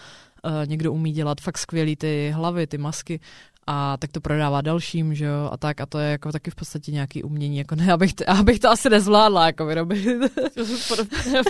uh, 0.45 0.51
někdo 0.65 0.93
umí 0.93 1.11
dělat 1.11 1.41
fakt 1.41 1.57
skvělý 1.57 1.95
ty 1.95 2.31
hlavy, 2.35 2.67
ty 2.67 2.77
masky 2.77 3.19
a 3.67 3.97
tak 3.97 4.11
to 4.11 4.19
prodává 4.21 4.61
dalším, 4.61 5.15
že 5.15 5.25
jo, 5.25 5.49
a 5.51 5.57
tak 5.57 5.81
a 5.81 5.85
to 5.85 5.99
je 5.99 6.09
jako 6.11 6.31
taky 6.31 6.51
v 6.51 6.55
podstatě 6.55 6.91
nějaký 6.91 7.23
umění, 7.23 7.57
jako 7.57 7.75
ne, 7.75 7.93
abych, 7.93 8.13
to, 8.13 8.23
abych 8.29 8.59
to 8.59 8.69
asi 8.69 8.89
nezvládla, 8.89 9.45
jako 9.45 9.65
vyrobit. 9.65 10.05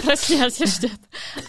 Presne, 0.04 0.48
ešte. 0.48 0.88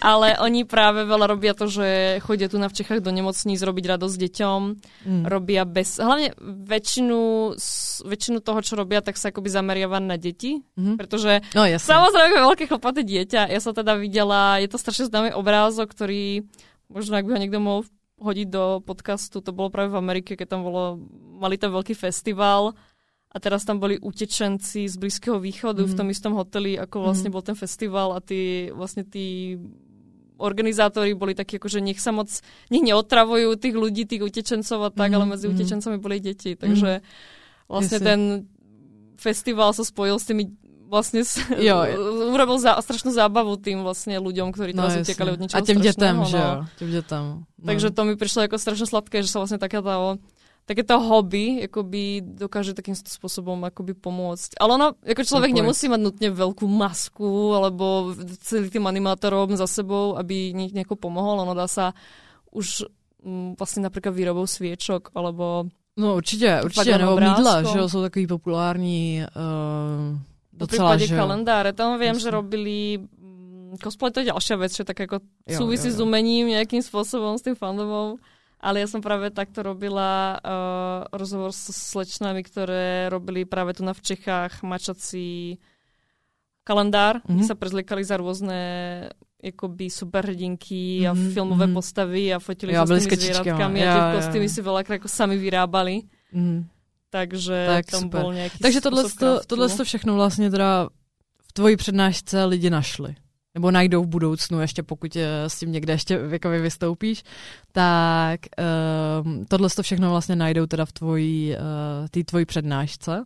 Ale 0.00 0.36
oni 0.40 0.64
práve 0.64 1.04
veľa 1.04 1.26
robia 1.28 1.52
to, 1.52 1.68
že 1.68 2.18
chodia 2.24 2.48
tu 2.48 2.56
na 2.58 2.68
v 2.68 2.76
Čechách 2.76 3.00
do 3.00 3.10
nemocníc 3.10 3.60
robiť 3.60 3.84
radosť 3.96 4.16
deťom, 4.16 4.60
Mm. 5.04 5.24
robia 5.28 5.62
bez... 5.68 6.00
Hlavne 6.00 6.32
väčšinu, 6.40 7.18
s- 7.54 8.00
väčšinu 8.02 8.40
toho, 8.40 8.60
čo 8.60 8.74
robia, 8.74 9.04
tak 9.04 9.20
sa 9.20 9.28
akoby 9.28 9.48
zameriava 9.50 10.00
na 10.00 10.16
deti, 10.16 10.64
Mhm. 10.76 10.96
pretože 10.96 11.40
No 11.54 11.64
jasně. 11.64 11.92
Samozrejme, 11.94 12.40
veľké 12.40 12.64
chlpaté 12.66 13.04
dieťa. 13.04 13.52
Ja 13.52 13.60
som 13.60 13.74
teda 13.74 13.94
videla, 13.96 14.58
je 14.58 14.68
to 14.68 14.78
strašne 14.78 15.06
známy 15.06 15.30
obrázok, 15.34 15.92
ktorý, 15.92 16.42
možno 16.88 17.16
ak 17.16 17.24
by 17.26 17.32
ho 17.32 17.40
niekto 17.40 17.60
mohol 17.60 17.84
hodiť 18.24 18.48
do 18.48 18.64
podcastu, 18.80 19.44
to 19.44 19.52
bolo 19.52 19.68
práve 19.68 19.92
v 19.92 20.00
Amerike, 20.00 20.32
keď 20.34 20.56
tam 20.56 20.64
bolo, 20.64 20.96
mali 21.36 21.60
tam 21.60 21.76
veľký 21.76 21.92
festival 21.92 22.72
a 23.34 23.36
teraz 23.42 23.66
tam 23.66 23.82
boli 23.82 24.00
utečenci 24.00 24.86
z 24.86 24.94
Blízkeho 24.96 25.42
východu 25.42 25.84
mm. 25.84 25.90
v 25.90 25.94
tom 25.98 26.08
istom 26.08 26.32
hoteli, 26.38 26.80
ako 26.80 27.04
vlastne 27.04 27.28
mm. 27.28 27.34
bol 27.34 27.42
ten 27.42 27.58
festival 27.58 28.16
a 28.16 28.22
tí, 28.22 28.70
vlastne 28.72 29.02
tí 29.02 29.58
organizátori 30.38 31.14
boli 31.14 31.34
takí, 31.34 31.58
že 31.58 31.82
nech 31.82 31.98
sa 31.98 32.10
moc, 32.10 32.30
nech 32.70 32.82
neotravujú 32.82 33.58
tých 33.58 33.74
ľudí, 33.74 34.06
tých 34.06 34.22
utečencov 34.22 34.78
a 34.86 34.90
tak, 34.94 35.10
mm. 35.10 35.16
ale 35.18 35.24
medzi 35.26 35.46
mm. 35.46 35.52
utečencami 35.52 35.96
boli 35.98 36.22
deti, 36.22 36.54
takže 36.54 37.02
mm. 37.02 37.04
vlastne 37.66 37.98
Jestli. 37.98 38.08
ten 38.08 38.20
festival 39.18 39.70
sa 39.74 39.82
spojil 39.82 40.16
s 40.18 40.26
tými 40.30 40.44
vlastne 40.86 41.26
s, 41.26 41.42
jo, 41.58 41.76
urobil 42.34 42.58
za, 42.58 42.74
strašnú 42.82 43.14
zábavu 43.14 43.54
tým 43.56 43.86
vlastne 43.86 44.18
ľuďom, 44.18 44.50
ktorí 44.50 44.74
teraz 44.74 44.98
no, 44.98 45.02
utekali 45.06 45.30
od 45.30 45.38
niečoho 45.38 45.58
A 45.62 45.62
tým 45.62 45.78
detem, 45.78 46.16
no. 46.18 46.26
že 46.26 46.38
jo, 46.38 46.52
tým 46.82 46.90
detem. 46.90 47.22
No. 47.46 47.64
Takže 47.64 47.94
to 47.94 48.02
mi 48.02 48.14
prišlo 48.18 48.50
ako 48.50 48.58
strašne 48.58 48.86
sladké, 48.90 49.22
že 49.22 49.30
sa 49.30 49.38
vlastne 49.38 49.62
takéto 49.62 50.18
takéto 50.64 50.96
hobby 50.96 51.68
akoby 51.68 52.24
dokáže 52.24 52.72
takým 52.72 52.96
akoby 52.96 53.92
pomôcť. 53.92 54.56
Ale 54.56 54.80
ono, 54.80 54.96
ako 54.96 55.22
človek 55.22 55.52
no, 55.52 55.56
nemusí 55.60 55.92
mať 55.92 56.00
nutne 56.00 56.28
veľkú 56.32 56.64
masku 56.64 57.52
alebo 57.52 58.16
celý 58.40 58.72
tým 58.72 58.88
animátorom 58.88 59.60
za 59.60 59.68
sebou, 59.68 60.16
aby 60.16 60.56
nejako 60.56 60.96
pomohol. 60.96 61.44
Ono 61.44 61.52
dá 61.52 61.68
sa 61.68 61.92
už 62.48 62.88
m, 63.20 63.52
mm, 63.52 63.60
vlastne 63.60 63.84
napríklad 63.84 64.16
výrobou 64.16 64.48
sviečok 64.48 65.12
alebo 65.12 65.68
No 65.96 66.16
určitě, 66.16 66.60
určitě, 66.64 66.98
nebo 66.98 67.16
mídla, 67.16 67.62
že 67.62 67.78
jo, 67.78 67.88
jsou 67.88 68.02
takový 68.02 68.26
populární 68.26 69.22
uh, 69.36 70.18
docela, 70.54 70.96
že 70.96 71.10
kalendáre, 71.10 71.74
tam 71.74 71.98
viem, 71.98 72.16
že 72.16 72.30
robili 72.30 73.02
mm, 73.02 73.82
cosplay 73.82 74.10
to 74.14 74.22
je 74.22 74.30
ďalšia 74.30 74.56
vec, 74.58 74.70
že 74.70 74.86
tak 74.86 74.98
ako 75.04 75.20
jo, 75.20 75.58
súvisí 75.58 75.90
jo, 75.90 75.94
jo. 75.94 75.96
s 75.98 76.04
umením 76.04 76.54
nejakým 76.54 76.80
spôsobom, 76.80 77.34
s 77.36 77.44
tým 77.44 77.58
fandomom. 77.58 78.16
Ale 78.64 78.80
ja 78.80 78.88
som 78.88 79.04
práve 79.04 79.28
takto 79.28 79.60
robila 79.60 80.40
uh, 80.40 81.04
rozhovor 81.12 81.52
s 81.52 81.68
slečnami, 81.68 82.40
ktoré 82.40 83.12
robili 83.12 83.44
práve 83.44 83.76
tu 83.76 83.84
na 83.84 83.92
v 83.92 84.00
Čechách 84.00 84.64
mačací 84.64 85.60
kalendár, 86.64 87.20
mm-hmm. 87.20 87.34
kde 87.36 87.44
sa 87.44 87.60
prezliekali 87.60 88.02
za 88.08 88.16
rôzne 88.16 88.60
jakoby 89.44 89.92
superhrdinky 89.92 91.04
a 91.04 91.12
mm-hmm. 91.12 91.32
filmové 91.36 91.68
mm-hmm. 91.68 91.76
postavy 91.76 92.32
a 92.32 92.40
fotili 92.40 92.72
jo, 92.72 92.88
sa 92.88 92.96
s 92.96 93.04
tými 93.04 93.20
zvieratkami 93.20 93.78
a 93.84 93.86
tie 93.92 94.02
kostýmy 94.16 94.48
si 94.48 94.60
veľakrát 94.64 94.96
ako 94.96 95.10
sami 95.12 95.36
vyrábali. 95.36 96.08
Mm. 96.32 96.64
Takže 97.14 97.66
tak, 97.70 97.86
tam 97.86 98.10
super. 98.10 98.26
bol 98.26 98.34
nejaký 98.34 98.58
Takže 98.58 98.80
tohle, 98.82 99.02
to, 99.06 99.40
tohle 99.46 99.70
to 99.70 99.84
všechno 99.86 100.18
vlastně 100.18 100.50
teda 100.50 100.90
v 101.38 101.52
tvojí 101.52 101.76
přednášce 101.78 102.44
lidi 102.44 102.70
našli 102.70 103.14
nebo 103.54 103.70
najdou 103.70 104.02
v 104.02 104.06
budoucnu, 104.06 104.60
ještě 104.60 104.82
pokud 104.82 105.16
eh, 105.16 105.50
s 105.50 105.58
tím 105.58 105.72
někde 105.72 105.92
ještě 105.92 106.18
věkově 106.18 106.60
vystoupíš, 106.60 107.22
tak 107.72 108.40
um, 109.22 109.44
tohle 109.46 109.70
to 109.70 109.82
všechno 109.82 110.10
vlastně 110.10 110.36
najdou 110.36 110.66
teda 110.66 110.84
v 110.84 110.92
tvojí, 110.92 111.54
uh, 111.54 112.08
tý 112.10 112.24
tvojí 112.24 112.44
přednášce. 112.44 113.24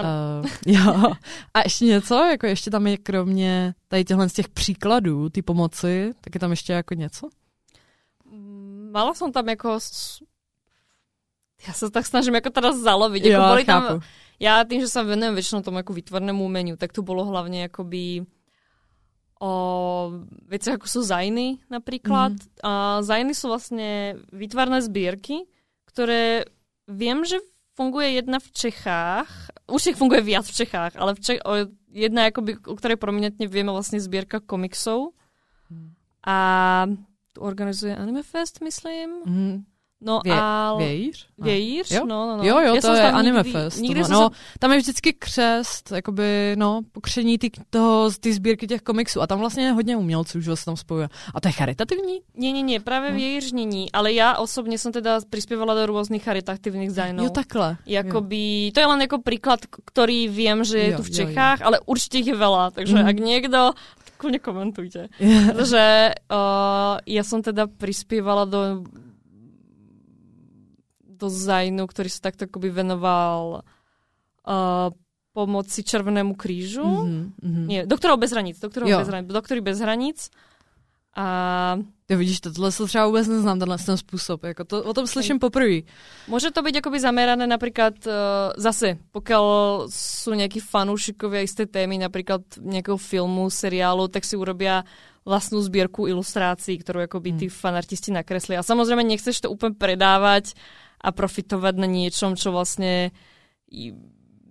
Uh, 0.00 0.48
jo. 0.66 1.12
A 1.54 1.60
ještě 1.64 1.84
něco, 1.84 2.14
jako 2.14 2.46
ještě 2.46 2.70
tam 2.70 2.86
je 2.86 2.96
kromě 2.96 3.74
tady 3.88 4.04
těchhle 4.04 4.28
z 4.28 4.32
těch 4.32 4.48
příkladů, 4.48 5.28
ty 5.28 5.42
pomoci, 5.42 6.12
tak 6.20 6.34
je 6.34 6.40
tam 6.40 6.50
ještě 6.50 6.72
jako 6.72 6.94
něco? 6.94 7.28
Mala 8.92 9.14
som 9.14 9.32
tam 9.32 9.48
jako 9.48 9.80
ja 11.62 11.72
sa 11.72 11.86
tak 11.90 12.06
snažím 12.06 12.34
jako 12.38 12.50
teraz 12.50 12.74
zaloviť. 12.78 13.22
Jo, 13.26 13.30
jako 13.38 13.48
boli 13.48 13.64
tam, 13.64 13.82
ja 14.42 14.66
tým, 14.66 14.82
že 14.82 14.90
sa 14.90 15.06
venujem 15.06 15.38
väčšinou 15.38 15.62
tomu 15.62 15.78
ako 15.78 15.94
výtvarnému 15.94 16.42
umeniu, 16.42 16.74
tak 16.74 16.90
tu 16.90 17.06
bolo 17.06 17.22
hlavne 17.22 17.70
akoby 17.70 18.26
o 19.42 19.52
veci 20.46 20.70
ako 20.70 20.86
sú 20.86 21.02
zajny 21.02 21.66
napríklad. 21.66 22.38
Mm. 22.38 22.62
A 22.62 22.72
zajny 23.02 23.34
sú 23.34 23.50
vlastne 23.50 24.22
výtvarné 24.30 24.78
zbierky, 24.82 25.50
ktoré 25.90 26.46
viem, 26.86 27.26
že 27.26 27.42
funguje 27.74 28.22
jedna 28.22 28.38
v 28.38 28.48
Čechách. 28.54 29.30
Už 29.66 29.94
ich 29.94 29.98
funguje 29.98 30.22
viac 30.22 30.46
v 30.46 30.56
Čechách, 30.62 30.94
ale 30.94 31.18
v 31.18 31.20
Čech, 31.22 31.40
o, 31.42 31.66
jedna, 31.90 32.30
akoby, 32.30 32.62
o 32.66 32.74
ktorej 32.78 33.02
prominentne 33.02 33.50
vieme, 33.50 33.74
vlastne 33.74 33.98
zbierka 33.98 34.38
komiksov. 34.38 35.10
Mm. 35.66 35.90
A 36.22 36.36
tu 37.34 37.38
organizuje 37.42 37.96
Anime 37.96 38.22
Fest, 38.22 38.62
myslím. 38.62 39.10
Mm. 39.26 39.56
No 40.04 40.20
Vě, 40.24 40.32
ale... 40.34 40.84
Vějíř? 40.84 41.26
Vějíř, 41.38 41.90
jo? 41.90 42.04
no, 42.06 42.26
no, 42.26 42.36
no. 42.36 42.44
Jo, 42.44 42.60
jo, 42.60 42.74
Já 42.74 42.80
to 42.80 42.94
je 42.94 43.12
Anime 43.12 43.38
nikdy, 43.38 43.52
Fest. 43.52 43.80
Nikdy 43.80 44.00
no, 44.02 44.08
no, 44.08 44.30
tam 44.58 44.72
je 44.72 44.78
vždycky 44.78 45.12
křest, 45.12 45.92
jakoby, 45.92 46.54
no, 46.58 46.80
pokření 46.92 47.38
ty, 47.38 47.50
toho, 47.70 48.10
ty 48.20 48.32
sbírky 48.32 48.66
těch 48.66 48.82
komiksů 48.82 49.22
a 49.22 49.26
tam 49.26 49.38
vlastně 49.38 49.64
je 49.64 49.72
hodně 49.72 49.96
umělců, 49.96 50.40
že 50.40 50.56
se 50.56 50.64
tam 50.64 50.76
spojuje. 50.76 51.08
A 51.34 51.40
to 51.40 51.48
je 51.48 51.52
charitativní? 51.52 52.20
Nie, 52.34 52.52
nie, 52.52 52.62
nie, 52.62 52.80
právě 52.80 53.10
no. 53.10 53.16
Vějíř 53.16 53.52
není, 53.52 53.92
ale 53.92 54.12
já 54.12 54.36
osobně 54.36 54.78
jsem 54.78 54.92
teda 54.92 55.20
přispěvala 55.30 55.74
do 55.74 55.86
různých 55.86 56.24
charitativních 56.24 56.90
zájmů. 56.90 57.24
Jo, 57.24 57.30
takhle. 57.30 57.76
Jakoby, 57.86 58.64
jo. 58.64 58.70
to 58.74 58.80
je 58.80 58.86
len 58.86 59.00
jako 59.00 59.18
příklad, 59.22 59.60
který 59.84 60.28
vím, 60.28 60.64
že 60.64 60.78
je 60.78 60.90
jo, 60.90 60.96
tu 60.96 61.02
v 61.02 61.10
Čechách, 61.10 61.60
jo, 61.60 61.64
jo. 61.64 61.66
ale 61.66 61.80
určitě 61.86 62.18
je 62.18 62.34
veľa, 62.34 62.70
takže 62.70 62.94
mm. 62.94 63.06
ak 63.06 63.16
někdo 63.16 63.70
kľudne 64.22 64.38
komentujte. 64.38 65.00
Protože 65.46 66.14
uh, 66.30 67.02
ja 67.02 67.22
som 67.26 67.42
teda 67.42 67.66
prispievala 67.66 68.46
do 68.46 68.86
do 71.22 71.30
Zajnu, 71.30 71.86
ktorý 71.86 72.10
sa 72.10 72.26
takto 72.26 72.50
akoby 72.50 72.74
venoval 72.74 73.62
uh, 74.42 74.90
pomoci 75.30 75.86
Červenému 75.86 76.34
krížu. 76.34 76.82
Mm-hmm, 76.82 77.24
mm-hmm. 77.38 77.66
Nie, 77.70 77.80
doktorov 77.86 78.18
bez 78.18 78.34
hraníc. 78.34 78.58
Doktorov 78.58 78.90
bez 78.90 79.06
hraníc. 79.06 79.30
Doktory 79.30 79.60
bez 79.62 79.78
hraníc. 79.78 80.34
A... 81.14 81.78
Ja 82.08 82.16
vidíš, 82.16 82.40
to, 82.40 82.52
tohle 82.52 82.72
se 82.72 82.84
třeba 82.84 83.06
vůbec 83.06 83.28
neznám, 83.28 83.58
tenhle 83.58 83.78
ten 83.78 83.96
způsob. 83.96 84.44
Jako 84.44 84.64
to, 84.64 84.82
o 84.82 84.92
tom 84.92 85.06
slyším 85.06 85.38
poprvé. 85.38 85.88
Může 86.28 86.50
to 86.50 86.62
být 86.62 86.74
jakoby 86.74 87.00
zamerané 87.00 87.46
například 87.46 87.94
uh, 88.06 88.12
zase, 88.56 88.98
pokud 89.12 89.36
jsou 89.88 90.34
nějaký 90.34 90.60
fanúšikovia 90.60 91.40
isté 91.40 91.66
témy, 91.66 91.98
například 91.98 92.40
nějakého 92.60 92.96
filmu, 92.96 93.50
seriálu, 93.50 94.08
tak 94.08 94.24
si 94.24 94.36
urobia 94.36 94.84
vlastnú 95.22 95.62
zbierku 95.62 96.10
ilustrácií, 96.10 96.82
ktorú 96.82 97.06
akoby 97.06 97.30
hmm. 97.30 97.38
tí 97.38 97.46
fanartisti 97.46 98.10
nakresli. 98.10 98.58
A 98.58 98.66
samozrejme 98.66 99.06
nechceš 99.06 99.46
to 99.46 99.54
úplne 99.54 99.78
predávať 99.78 100.58
a 101.02 101.08
profitovať 101.10 101.74
na 101.76 101.88
niečom, 101.90 102.38
čo 102.38 102.54
vlastne 102.54 103.10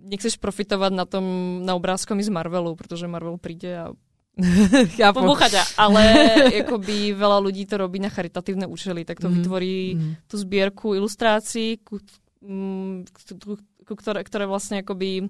nechceš 0.02 0.36
profitovať 0.36 0.92
na 0.92 1.04
tom, 1.08 1.24
na 1.64 1.72
obrázkom 1.72 2.20
z 2.20 2.28
Marvelu, 2.28 2.76
protože 2.76 3.08
Marvel 3.08 3.38
príde 3.40 3.72
a 3.72 3.86
ja 5.00 5.12
pomúchať, 5.12 5.76
ale 5.76 6.02
akoby 6.64 7.12
veľa 7.12 7.38
ľudí 7.44 7.68
to 7.68 7.76
robí 7.76 8.00
na 8.00 8.08
charitatívne 8.08 8.64
účely, 8.64 9.04
tak 9.04 9.20
to 9.20 9.28
mm, 9.28 9.34
vytvorí 9.40 9.76
mm. 9.92 10.12
tú 10.24 10.40
zbierku 10.40 10.96
ilustrácií, 10.96 11.84
ku, 11.84 12.00
mm, 12.40 13.12
ku, 13.12 13.60
ku, 13.60 13.92
ktoré, 13.92 14.24
ktoré 14.24 14.48
vlastne 14.48 14.80
akoby 14.80 15.28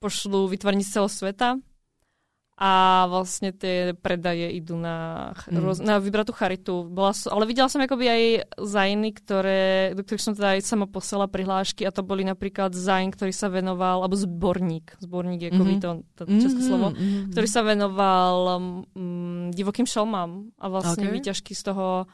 pošlú 0.00 0.48
vytvorníci 0.48 0.88
celého 0.88 1.12
sveta 1.12 1.60
a 2.54 3.04
vlastne 3.10 3.50
tie 3.50 3.98
predaje 3.98 4.46
idú 4.54 4.78
na, 4.78 5.30
mm. 5.50 5.82
na 5.82 5.98
vybratú 5.98 6.30
charitu. 6.30 6.86
Bola, 6.86 7.10
ale 7.10 7.50
videla 7.50 7.66
som 7.66 7.82
akoby 7.82 8.06
aj 8.06 8.22
zajny, 8.62 9.10
ktoré, 9.10 9.90
do 9.98 10.06
ktorých 10.06 10.22
som 10.22 10.38
teda 10.38 10.54
aj 10.54 10.60
sama 10.62 10.86
posiela 10.86 11.26
prihlášky 11.26 11.82
a 11.82 11.90
to 11.90 12.06
boli 12.06 12.22
napríklad 12.22 12.70
zajn, 12.70 13.10
ktorý 13.10 13.34
sa 13.34 13.50
venoval, 13.50 14.06
alebo 14.06 14.14
zborník, 14.14 15.02
zborník 15.02 15.40
je 15.42 15.50
mm-hmm. 15.50 15.82
to, 15.82 15.90
to 16.14 16.22
české 16.30 16.62
mm-hmm. 16.62 16.68
slovo, 16.70 16.86
mm-hmm. 16.94 17.34
ktorý 17.34 17.48
sa 17.50 17.62
venoval 17.66 18.34
um, 18.54 19.50
divokým 19.50 19.90
šelmám 19.90 20.54
a 20.54 20.66
vlastne 20.70 21.10
okay. 21.10 21.14
výťažky 21.18 21.58
z 21.58 21.74
toho 21.74 22.06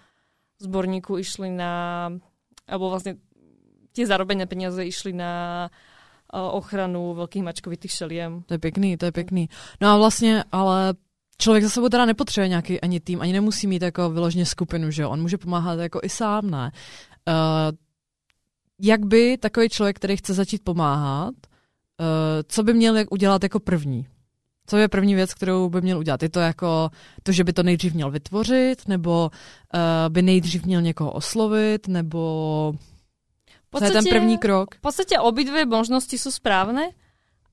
zborníku 0.56 1.20
išli 1.20 1.52
na, 1.52 2.08
alebo 2.64 2.88
vlastne 2.88 3.20
tie 3.92 4.08
zarobené 4.08 4.48
peniaze 4.48 4.80
išli 4.80 5.12
na 5.12 5.66
ochranu 6.32 7.14
velkých 7.14 7.42
mačkovitých 7.42 7.90
šeliem. 7.90 8.42
To 8.46 8.54
je 8.54 8.58
pěkný, 8.58 8.96
to 8.96 9.04
je 9.04 9.12
pěkný. 9.12 9.48
No 9.80 9.88
a 9.88 9.96
vlastně, 9.96 10.44
ale 10.52 10.94
člověk 11.38 11.64
za 11.64 11.70
sebou 11.70 11.88
teda 11.88 12.04
nepotřebuje 12.04 12.48
nějaký 12.48 12.80
ani 12.80 13.00
tým, 13.00 13.20
ani 13.20 13.32
nemusí 13.32 13.66
mít 13.66 13.82
jako 13.82 14.10
vyloženě 14.10 14.46
skupinu, 14.46 14.90
že 14.90 15.02
jo? 15.02 15.10
On 15.10 15.22
může 15.22 15.38
pomáhat 15.38 15.78
jako 15.78 16.00
i 16.02 16.08
sám, 16.08 16.50
ne? 16.50 16.72
Uh, 17.28 17.76
jak 18.80 19.06
by 19.06 19.38
takový 19.38 19.68
člověk, 19.68 19.96
který 19.96 20.16
chce 20.16 20.34
začít 20.34 20.64
pomáhat, 20.64 21.34
uh, 21.34 22.06
co 22.48 22.62
by 22.62 22.74
měl 22.74 23.04
udělat 23.10 23.42
jako 23.42 23.60
první? 23.60 24.06
Co 24.66 24.76
je 24.76 24.88
první 24.88 25.14
věc, 25.14 25.34
kterou 25.34 25.68
by 25.68 25.80
měl 25.80 25.98
udělat? 25.98 26.22
Je 26.22 26.28
to 26.28 26.40
jako 26.40 26.90
to, 27.22 27.32
že 27.32 27.44
by 27.44 27.52
to 27.52 27.62
nejdřív 27.62 27.94
měl 27.94 28.10
vytvořit, 28.10 28.88
nebo 28.88 29.30
uh, 29.74 29.80
by 30.08 30.22
nejdřív 30.22 30.66
měl 30.66 30.82
někoho 30.82 31.12
oslovit, 31.12 31.88
nebo 31.88 32.74
podstate, 33.70 33.94
to 33.94 33.98
je 33.98 34.02
ten 34.02 34.14
první 34.18 34.36
krok. 34.42 34.78
V 34.78 34.84
podstate 34.84 35.16
obidve 35.22 35.62
možnosti 35.66 36.14
sú 36.18 36.30
správne, 36.34 36.92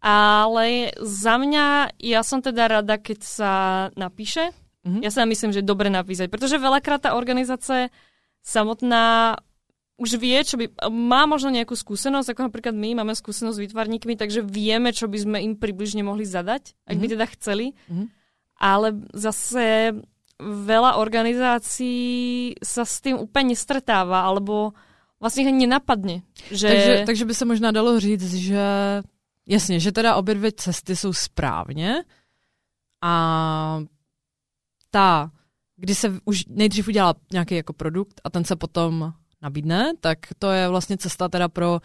ale 0.02 0.94
za 1.02 1.38
mňa, 1.38 1.98
ja 1.98 2.22
som 2.22 2.42
teda 2.42 2.82
rada, 2.82 2.96
keď 2.98 3.20
sa 3.22 3.54
napíše. 3.98 4.54
Mm-hmm. 4.86 5.02
Ja 5.04 5.12
sa 5.12 5.28
myslím, 5.28 5.52
že 5.52 5.62
je 5.62 5.68
dobre 5.68 5.90
napísať, 5.92 6.32
pretože 6.32 6.62
veľakrát 6.62 7.10
tá 7.10 7.12
organizácia 7.18 7.92
samotná 8.46 9.36
už 9.98 10.22
vie, 10.22 10.38
čo 10.46 10.62
by, 10.62 10.78
má 10.94 11.26
možno 11.26 11.50
nejakú 11.50 11.74
skúsenosť, 11.74 12.32
ako 12.32 12.42
napríklad 12.48 12.78
my 12.78 13.02
máme 13.02 13.18
skúsenosť 13.18 13.58
s 13.58 13.64
výtvarníkmi, 13.66 14.14
takže 14.14 14.46
vieme, 14.46 14.94
čo 14.94 15.10
by 15.10 15.18
sme 15.18 15.38
im 15.42 15.54
približne 15.58 16.06
mohli 16.06 16.22
zadať, 16.22 16.78
ak 16.86 16.94
mm-hmm. 16.94 17.02
by 17.02 17.06
mhm. 17.10 17.14
teda 17.18 17.26
chceli. 17.34 17.68
Mm-hmm. 17.74 18.08
Ale 18.58 18.88
zase 19.18 19.66
veľa 20.42 21.02
organizácií 21.02 22.54
sa 22.62 22.86
s 22.86 23.02
tým 23.02 23.18
úplne 23.18 23.58
nestretáva, 23.58 24.22
alebo 24.22 24.78
vlastně 25.20 25.46
ho 25.46 25.52
nenapadne. 25.52 26.22
Že... 26.52 26.68
Takže, 26.68 27.04
takže 27.06 27.26
by 27.26 27.34
se 27.36 27.46
možná 27.46 27.72
dalo 27.72 28.00
říct, 28.00 28.34
že 28.34 28.62
jasně, 29.48 29.80
že 29.80 29.92
teda 29.92 30.16
obě 30.16 30.36
dvě 30.36 30.52
cesty 30.52 30.96
jsou 30.96 31.14
správně 31.14 32.04
a 33.04 33.84
ta, 34.92 35.32
kdy 35.76 35.96
se 35.96 36.20
už 36.26 36.46
nejdřív 36.48 36.88
udělá 36.88 37.14
nějaký 37.34 37.56
jako 37.56 37.74
produkt 37.74 38.22
a 38.24 38.30
ten 38.30 38.46
se 38.46 38.56
potom 38.56 39.14
nabídne, 39.42 39.94
tak 40.00 40.20
to 40.40 40.52
je 40.52 40.70
vlastně 40.70 40.98
cesta 40.98 41.30
teda 41.30 41.48
pro 41.50 41.72
uh, 41.72 41.80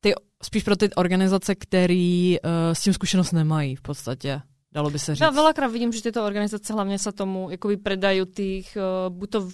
ty, 0.00 0.12
spíš 0.42 0.62
pro 0.62 0.76
ty 0.76 0.94
organizace, 0.94 1.54
které 1.54 2.36
uh, 2.44 2.50
s 2.72 2.80
tím 2.82 2.92
zkušenost 2.92 3.32
nemají 3.32 3.76
v 3.76 3.82
podstatě 3.82 4.42
dalo 4.74 4.90
by 4.90 4.98
se 4.98 5.14
říct. 5.14 5.20
Já 5.20 5.30
velakrát 5.30 5.72
vidím, 5.72 5.92
že 5.92 6.02
tyto 6.02 6.24
organizace 6.24 6.72
hlavně 6.72 6.98
se 6.98 7.12
tomu 7.12 7.50
jakoby 7.50 7.76
predají 7.76 8.20
těch 8.34 8.76
uh, 9.06 9.14
buď 9.14 9.30
to 9.30 9.48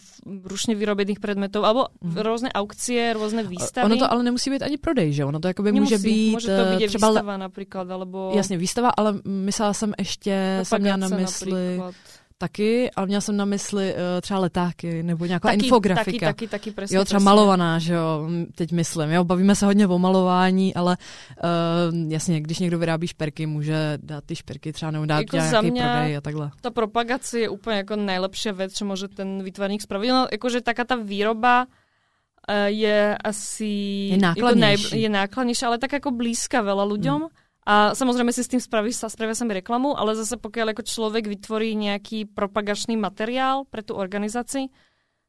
ručně 0.44 0.74
vyrobených 0.74 1.20
předmětů, 1.20 1.64
alebo 1.64 1.80
mm-hmm. 1.80 2.22
různé 2.22 2.52
aukcie, 2.52 3.12
různé 3.12 3.42
výstavy. 3.42 3.86
Ono 3.86 3.96
to 3.96 4.12
ale 4.12 4.22
nemusí 4.22 4.50
být 4.50 4.62
ani 4.62 4.76
prodej, 4.76 5.12
že? 5.12 5.24
Ono 5.24 5.40
to 5.40 5.48
jakoby 5.48 5.72
Nemusí, 5.72 5.94
může 5.94 6.08
být... 6.08 6.32
Může 6.32 6.56
to 6.56 6.78
být 6.78 6.86
třeba 6.86 7.08
výstava 7.08 7.36
například, 7.36 7.90
alebo... 7.90 8.32
Jasně, 8.34 8.56
výstava, 8.56 8.90
ale 8.96 9.14
myslela 9.24 9.74
jsem 9.74 9.94
ještě, 9.98 10.60
jsem 10.62 10.80
měla 10.80 10.96
na 10.96 11.08
mysli... 11.08 11.76
Například 11.76 11.94
taky, 12.38 12.90
ale 12.96 13.06
měla 13.06 13.20
jsem 13.20 13.36
na 13.36 13.44
mysli 13.44 13.94
uh, 13.94 14.20
třeba 14.20 14.40
letáky 14.40 15.02
nebo 15.02 15.26
nějaká 15.26 15.48
taky, 15.48 15.64
infografika. 15.64 16.04
Taky, 16.04 16.18
taky, 16.18 16.48
taky, 16.48 16.70
přesně. 16.70 16.96
Jo, 16.96 17.04
třeba 17.04 17.18
přesně. 17.18 17.24
malovaná, 17.24 17.78
že 17.78 17.94
jo, 17.94 18.28
teď 18.54 18.72
myslím. 18.72 19.10
Jo, 19.10 19.24
bavíme 19.24 19.54
se 19.54 19.66
hodně 19.66 19.86
o 19.86 19.98
malování, 19.98 20.74
ale 20.74 20.96
uh, 21.42 22.10
jasně, 22.12 22.40
když 22.40 22.58
někdo 22.58 22.78
vyrábí 22.78 23.06
šperky, 23.06 23.46
může 23.46 23.98
dát 24.02 24.24
ty 24.24 24.36
šperky 24.36 24.72
třeba 24.72 24.90
nebo 24.90 25.06
dát 25.06 25.18
jako 25.18 25.36
nějaký 25.36 25.70
prodej 25.70 26.16
a 26.16 26.20
takhle. 26.20 26.50
Ta 26.60 26.70
propagace 26.70 27.38
je 27.40 27.48
úplně 27.48 27.76
jako 27.76 27.96
nejlepší 27.96 28.50
věc, 28.52 28.72
co 28.72 28.84
může 28.84 29.08
ten 29.08 29.42
výtvarník 29.42 29.82
spravit. 29.82 30.08
No, 30.10 30.26
jakože 30.32 30.60
taká 30.60 30.84
ta 30.84 30.96
výroba 30.96 31.66
uh, 31.66 32.54
je 32.66 33.18
asi... 33.24 33.64
Je 34.14 34.18
nákladnější. 34.18 34.84
Jako 34.84 34.94
nej, 34.94 35.02
je 35.02 35.08
nákladnější, 35.08 35.66
ale 35.66 35.78
tak 35.78 35.92
jako 35.92 36.10
blízka 36.10 36.62
veľa 36.62 36.84
ľuďom. 36.86 37.20
Hmm. 37.26 37.47
A 37.68 37.92
samozrejme 37.92 38.32
si 38.32 38.40
s 38.40 38.48
tým 38.48 38.64
spraví, 38.64 38.88
spravia 38.96 39.36
sami 39.36 39.60
reklamu, 39.60 39.92
ale 39.92 40.16
zase 40.16 40.40
pokiaľ 40.40 40.72
ako 40.72 40.88
človek 40.88 41.28
vytvorí 41.28 41.76
nejaký 41.76 42.24
propagačný 42.32 42.96
materiál 42.96 43.68
pre 43.68 43.84
tú 43.84 43.92
organizácii, 43.92 44.72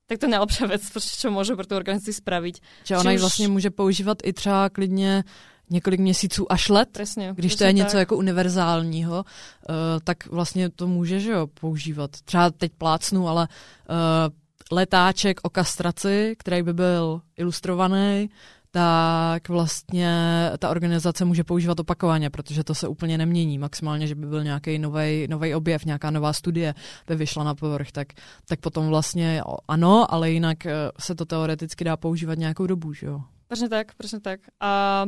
tak 0.07 0.17
to 0.17 0.25
je 0.25 0.31
nejlepší 0.31 0.63
věc, 0.65 0.81
co 0.95 1.31
může 1.35 1.55
pro 1.55 1.65
tu 1.65 1.75
organizaci 1.75 2.13
spravit. 2.13 2.63
Že 2.83 2.97
ona 2.97 3.11
ji 3.11 3.17
už... 3.17 3.21
vlastně 3.21 3.47
může 3.47 3.69
používat 3.69 4.17
i 4.23 4.33
třeba 4.33 4.69
klidně 4.69 5.23
několik 5.69 5.99
měsíců 5.99 6.51
až 6.51 6.69
let, 6.69 6.89
Presně, 6.91 7.33
když 7.35 7.55
to 7.55 7.63
je 7.63 7.73
něco 7.73 7.91
tak. 7.91 7.99
jako 7.99 8.17
univerzálního, 8.17 9.17
uh, 9.17 9.75
tak 10.03 10.27
vlastně 10.27 10.69
to 10.69 10.87
může 10.87 11.19
že 11.19 11.31
jo, 11.31 11.47
používat. 11.47 12.11
Třeba 12.25 12.49
teď 12.49 12.71
plácnu, 12.77 13.27
ale 13.27 13.47
uh, 13.89 14.33
letáček 14.71 15.39
o 15.43 15.49
kastraci, 15.49 16.35
který 16.39 16.63
by 16.63 16.73
byl 16.73 17.21
ilustrovaný, 17.37 18.29
tak 18.71 19.49
vlastně 19.49 20.11
ta 20.59 20.69
organizace 20.69 21.25
může 21.25 21.43
používat 21.43 21.79
opakovaně, 21.79 22.29
protože 22.29 22.63
to 22.63 22.75
se 22.75 22.87
úplně 22.87 23.17
nemění. 23.17 23.57
Maximálně, 23.57 24.07
že 24.07 24.15
by 24.15 24.25
byl 24.27 24.43
nějaký 24.43 24.79
nový 25.27 25.55
objev, 25.55 25.85
nějaká 25.85 26.11
nová 26.11 26.33
studie 26.33 26.73
by 27.07 27.15
vyšla 27.15 27.43
na 27.43 27.55
povrch, 27.55 27.91
tak, 27.91 28.07
tak 28.45 28.59
potom 28.59 28.87
vlastně 28.87 29.41
ano, 29.67 30.13
ale 30.13 30.31
jinak 30.31 30.65
eh, 30.65 30.73
se 30.99 31.15
to 31.15 31.25
teoreticky 31.25 31.83
dá 31.83 31.97
používat 31.97 32.37
nějakou 32.37 32.67
dobu, 32.67 32.93
že 32.93 33.07
jo? 33.07 33.21
Přesně 33.47 33.69
tak, 33.69 33.95
přesně 33.95 34.19
tak. 34.19 34.39
A 34.59 35.05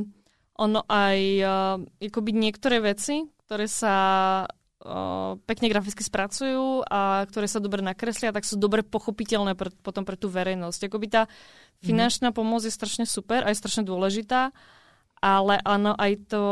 ono 0.59 0.81
aj 0.89 1.43
uh, 1.43 1.85
jakoby 1.99 2.31
některé 2.31 2.79
věci, 2.79 3.21
které 3.45 3.67
se 3.67 3.87
uh, 4.81 5.37
pekne 5.45 5.69
graficky 5.69 6.01
spracujú 6.01 6.85
a 6.85 7.25
ktoré 7.29 7.45
sa 7.45 7.61
dobre 7.61 7.85
nakreslia, 7.85 8.33
tak 8.33 8.43
sú 8.43 8.57
dobre 8.57 8.81
pochopiteľné 8.81 9.53
pre, 9.53 9.69
potom 9.85 10.03
pre 10.03 10.17
tú 10.17 10.27
verejnosť. 10.27 10.89
Jakoby 10.89 11.07
tá 11.07 11.21
finančná 11.85 12.33
mm. 12.33 12.35
pomoc 12.35 12.61
je 12.65 12.73
strašne 12.73 13.05
super 13.05 13.45
a 13.45 13.53
je 13.53 13.61
strašne 13.61 13.85
dôležitá, 13.85 14.49
ale 15.21 15.61
ano, 15.61 15.93
aj 15.93 16.11
to, 16.33 16.43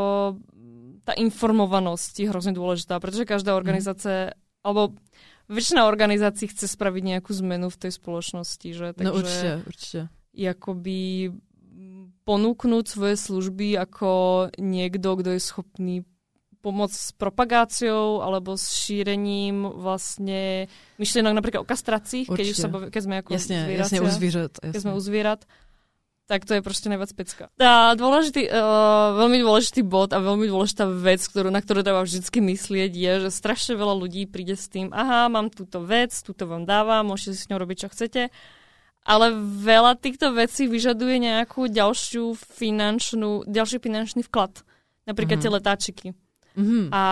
tá 1.04 1.14
informovanosť 1.18 2.14
je 2.20 2.30
hrozně 2.30 2.54
dôležitá, 2.54 3.00
protože 3.00 3.26
každá 3.26 3.58
organizace, 3.58 4.30
mm. 4.30 4.32
alebo 4.64 4.94
väčšina 5.50 5.90
organizácií 5.90 6.54
chce 6.54 6.70
spraviť 6.70 7.04
nejakú 7.04 7.34
zmenu 7.34 7.74
v 7.74 7.82
tej 7.82 7.92
spoločnosti, 7.98 8.70
že? 8.70 8.94
No, 8.94 8.94
Takže 8.94 9.06
no 9.10 9.12
určite, 9.18 9.50
určite. 9.66 10.02
Jakoby 10.30 11.34
ponúknuť 12.30 12.86
svoje 12.86 13.16
služby 13.18 13.74
ako 13.82 14.10
niekto, 14.62 15.18
kdo 15.18 15.34
je 15.34 15.42
schopný 15.42 15.96
pomoc 16.62 16.92
s 16.92 17.12
propagáciou 17.12 18.22
alebo 18.22 18.58
s 18.58 18.76
šírením 18.76 19.68
vlastně 19.76 20.68
myšlenok 20.98 21.34
například 21.34 21.62
o 21.62 21.66
kastracích, 21.66 22.28
keď, 22.36 22.56
se 22.56 22.68
baví, 22.68 22.92
keď 22.92 23.04
jsme 23.04 23.16
jako 23.16 23.34
jasně, 23.34 23.68
jasně, 23.70 24.02
u 24.02 24.08
zvířat. 24.08 24.52
Jasně. 24.64 24.72
Keď 24.72 24.82
jsme 24.82 24.94
u 24.94 25.00
zvířat, 25.00 25.46
tak 26.30 26.46
to 26.46 26.54
je 26.54 26.62
prostě 26.62 26.90
nejvíc 26.90 27.14
pecka. 27.14 27.50
A 27.58 27.98
dôležitý, 27.98 28.54
uh, 28.54 29.18
veľmi 29.18 29.42
dôležitý 29.42 29.82
bod 29.82 30.14
a 30.14 30.22
veľmi 30.22 30.46
dôležitá 30.46 30.86
vec, 30.86 31.26
ktorú, 31.26 31.50
na 31.50 31.58
ktorú 31.58 31.82
treba 31.82 32.06
vždycky 32.06 32.38
myslieť, 32.38 32.92
je, 32.94 33.14
že 33.26 33.30
strašne 33.34 33.74
veľa 33.74 33.98
ľudí 33.98 34.30
príde 34.30 34.54
s 34.54 34.70
tým, 34.70 34.94
aha, 34.94 35.26
mám 35.26 35.50
túto 35.50 35.82
vec, 35.82 36.14
túto 36.22 36.46
vám 36.46 36.70
dávam, 36.70 37.10
môžete 37.10 37.34
si 37.34 37.42
s 37.42 37.50
ňou 37.50 37.58
robiť, 37.58 37.78
čo 37.82 37.88
chcete, 37.90 38.22
ale 39.10 39.26
veľa 39.42 39.98
týchto 39.98 40.30
vecí 40.38 40.70
vyžaduje 40.70 41.18
nejakú 41.18 41.66
ďalšiu 41.66 42.38
finančnú, 42.38 43.50
ďalší 43.50 43.82
finančný 43.82 44.22
vklad. 44.30 44.62
Napríklad 45.10 45.42
mm. 45.42 45.44
tie 45.44 45.50
letáčiky. 45.50 46.08
Mm-hmm. 46.60 46.92
A 46.92 47.04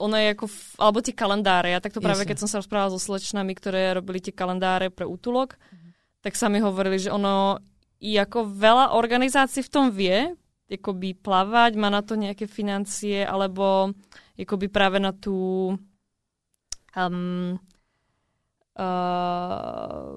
ono 0.00 0.14
je 0.16 0.26
jako, 0.32 0.46
v, 0.48 0.58
alebo 0.80 0.98
tie 1.04 1.12
kalendáre. 1.12 1.68
Ja 1.68 1.84
takto 1.84 2.00
práve, 2.00 2.24
Jasne. 2.24 2.30
keď 2.32 2.36
som 2.40 2.48
sa 2.48 2.58
rozprávala 2.64 2.96
so 2.96 3.00
slečnami, 3.00 3.52
ktoré 3.52 3.92
robili 3.92 4.24
tie 4.24 4.32
kalendáre 4.32 4.88
pre 4.88 5.04
útulok, 5.04 5.60
mm-hmm. 5.60 5.90
tak 6.24 6.32
sami 6.32 6.64
hovorili, 6.64 6.96
že 6.96 7.12
ono 7.12 7.60
jako 8.00 8.48
veľa 8.48 8.96
organizácií 8.96 9.60
v 9.60 9.72
tom 9.72 9.92
vie, 9.92 10.32
jakoby 10.72 11.12
plavať, 11.12 11.76
má 11.76 11.92
na 11.92 12.00
to 12.00 12.16
nejaké 12.16 12.48
financie, 12.48 13.20
alebo 13.20 13.92
jakoby 14.40 14.72
práve 14.72 14.96
na 14.96 15.12
tú 15.12 15.76
um, 16.96 17.58
uh, 18.80 20.16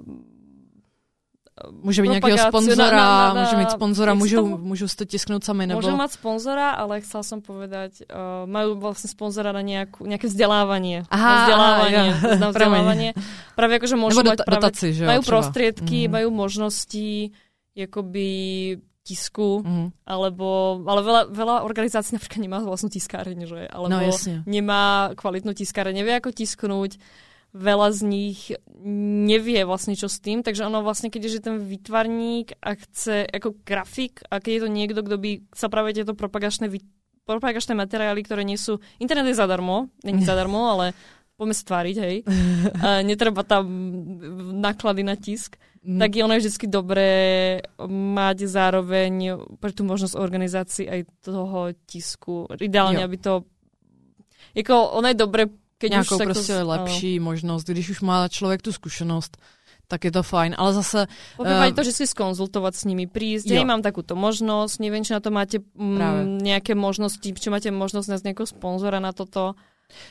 Může 1.72 2.02
být 2.02 2.10
nějakého 2.10 2.38
sponzora, 2.38 2.92
na, 2.92 2.98
na, 2.98 3.34
na, 3.34 3.42
může 3.42 3.58
mít 3.58 3.72
sponzora, 3.72 4.13
můžou, 4.13 4.58
můžou 4.58 4.88
si 4.88 4.96
to 4.96 5.06
tisknout 5.06 5.44
sami, 5.44 5.68
nebo... 5.68 5.82
Můžu 5.82 5.98
mít 5.98 6.12
sponzora, 6.12 6.72
ale 6.72 7.02
chcel 7.02 7.24
jsem 7.24 7.42
povedať, 7.42 7.92
uh, 8.02 8.50
mají 8.50 8.76
vlastně 8.76 9.10
sponzora 9.10 9.52
na 9.52 9.62
nějakou, 9.62 10.06
nějaké 10.06 10.28
vzdělávání. 10.28 11.02
Aha, 11.10 11.36
na 11.36 11.42
vzdělávání, 11.42 11.96
aha, 11.96 12.36
na 12.36 12.50
vzdělávání. 12.50 13.12
Právě 13.56 13.74
jako, 13.74 13.88
že 13.88 13.96
můžou 13.96 14.24
mít 14.24 14.42
právě, 14.46 14.60
dotaci, 14.60 14.94
že 14.94 15.06
mají 15.06 15.20
prostředky, 15.26 16.08
mm. 16.08 16.12
mají 16.12 16.32
možnosti, 16.32 17.32
jakoby 17.76 18.28
tisku, 19.04 19.63
mm. 19.68 19.88
alebo, 20.08 20.80
ale 20.88 21.02
veľa, 21.04 21.22
veľa 21.28 21.56
organizácií 21.68 22.16
napríklad 22.16 22.39
nemá 22.39 22.60
vlastnú 22.63 22.88
tiskáreň, 22.88 23.39
že? 23.46 23.68
Alebo 23.68 23.92
no, 23.92 24.00
jasne. 24.00 24.48
nemá 24.48 25.12
kvalitnú 25.20 25.52
tiskáreň, 25.52 25.92
nevie 25.92 26.16
ako 26.16 26.32
tisknúť 26.32 26.98
veľa 27.54 27.89
z 27.94 28.02
nich 28.04 28.39
nevie 29.30 29.62
vlastne 29.63 29.94
čo 29.94 30.10
s 30.10 30.18
tým, 30.18 30.42
takže 30.42 30.66
ono 30.66 30.82
vlastne, 30.82 31.13
keď 31.13 31.22
je 31.22 31.42
ten 31.42 31.58
výtvarník 31.62 32.58
a 32.60 32.74
chce 32.74 33.30
ako 33.30 33.62
grafik 33.62 34.26
a 34.28 34.42
keď 34.42 34.52
je 34.52 34.62
to 34.66 34.70
niekto, 34.70 35.00
kto 35.06 35.16
by 35.22 35.32
sa 35.54 35.70
práve 35.70 35.94
tieto 35.94 36.18
propagačné, 36.18 36.68
propagačné 37.24 37.78
materiály, 37.78 38.26
ktoré 38.26 38.42
nie 38.42 38.58
sú, 38.58 38.82
internet 38.98 39.32
je 39.32 39.39
zadarmo, 39.39 39.94
není 40.02 40.26
zadarmo, 40.30 40.66
ale 40.74 40.98
poďme 41.38 41.56
sa 41.56 41.63
tváriť, 41.70 41.96
hej. 42.02 42.16
A 42.82 43.02
netreba 43.06 43.46
tam 43.46 43.66
náklady 44.62 45.02
na 45.06 45.18
tisk. 45.18 45.58
Mm. 45.84 46.00
Tak 46.00 46.10
je 46.16 46.22
ono 46.24 46.34
je 46.38 46.42
vždycky 46.48 46.66
dobré 46.72 47.12
mať 47.89 48.48
zároveň 48.48 49.36
pre 49.60 49.76
tú 49.76 49.84
možnosť 49.84 50.16
organizácii 50.16 50.86
aj 50.88 51.00
toho 51.20 51.76
tisku. 51.84 52.48
Ideálne, 52.56 53.04
jo. 53.04 53.08
aby 53.08 53.18
to 53.20 53.34
jako 54.56 54.96
ono 54.96 55.08
je 55.12 55.18
dobré 55.18 55.44
Keď 55.78 55.92
nějakou 55.92 56.16
už 56.16 56.24
prostě 56.24 56.60
to, 56.60 56.68
lepší 56.68 57.20
no. 57.20 57.26
možnost, 57.26 57.64
když 57.64 57.90
už 57.90 58.02
má 58.02 58.28
člověk 58.28 58.62
tu 58.62 58.72
zkušenost, 58.72 59.38
tak 59.88 60.06
je 60.06 60.12
to 60.12 60.24
fajn, 60.24 60.56
ale 60.58 60.74
zase... 60.74 61.08
Popívají 61.38 61.72
uh, 61.72 61.76
to, 61.76 61.84
že 61.84 61.92
si 61.92 62.08
skonzultovat 62.08 62.76
s 62.76 62.84
nimi, 62.88 63.08
prísť, 63.08 63.52
ja 63.52 63.68
mám 63.68 63.84
takúto 63.84 64.16
možnosť, 64.16 64.80
neviem, 64.80 65.04
či 65.04 65.14
na 65.14 65.20
to 65.20 65.30
máte 65.30 65.60
mm, 65.60 66.40
nějaké 66.42 66.76
možnosti, 66.76 67.30
či 67.30 67.50
máte 67.50 67.70
možnost 67.72 68.08
nás 68.08 68.24
nějakého 68.24 68.48
sponzora 68.48 69.00
na 69.00 69.12
toto. 69.12 69.54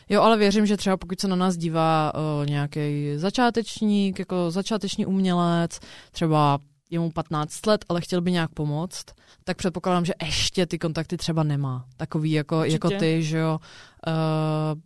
Jo, 0.08 0.22
ale 0.22 0.38
věřím, 0.38 0.66
že 0.66 0.76
třeba 0.76 0.96
pokud 0.96 1.20
se 1.20 1.28
na 1.28 1.36
nás 1.36 1.56
dívá 1.56 2.12
uh, 2.14 2.46
nějaký 2.46 3.16
začátečník, 3.16 4.18
jako 4.18 4.50
začáteční 4.50 5.06
umělec, 5.06 5.78
třeba 6.12 6.58
je 6.92 6.98
mu 6.98 7.10
15 7.10 7.66
let, 7.66 7.84
ale 7.88 8.00
chtěl 8.00 8.20
by 8.20 8.32
nějak 8.32 8.50
pomoct, 8.50 9.04
tak 9.44 9.56
předpokládám, 9.56 10.04
že 10.04 10.12
ještě 10.22 10.66
ty 10.66 10.78
kontakty 10.78 11.16
třeba 11.16 11.42
nemá. 11.42 11.84
Takový 11.96 12.32
jako, 12.32 12.64
jako 12.64 12.90
ty, 12.90 13.22
že 13.22 13.38
jo, 13.38 13.60
uh, 14.06 14.12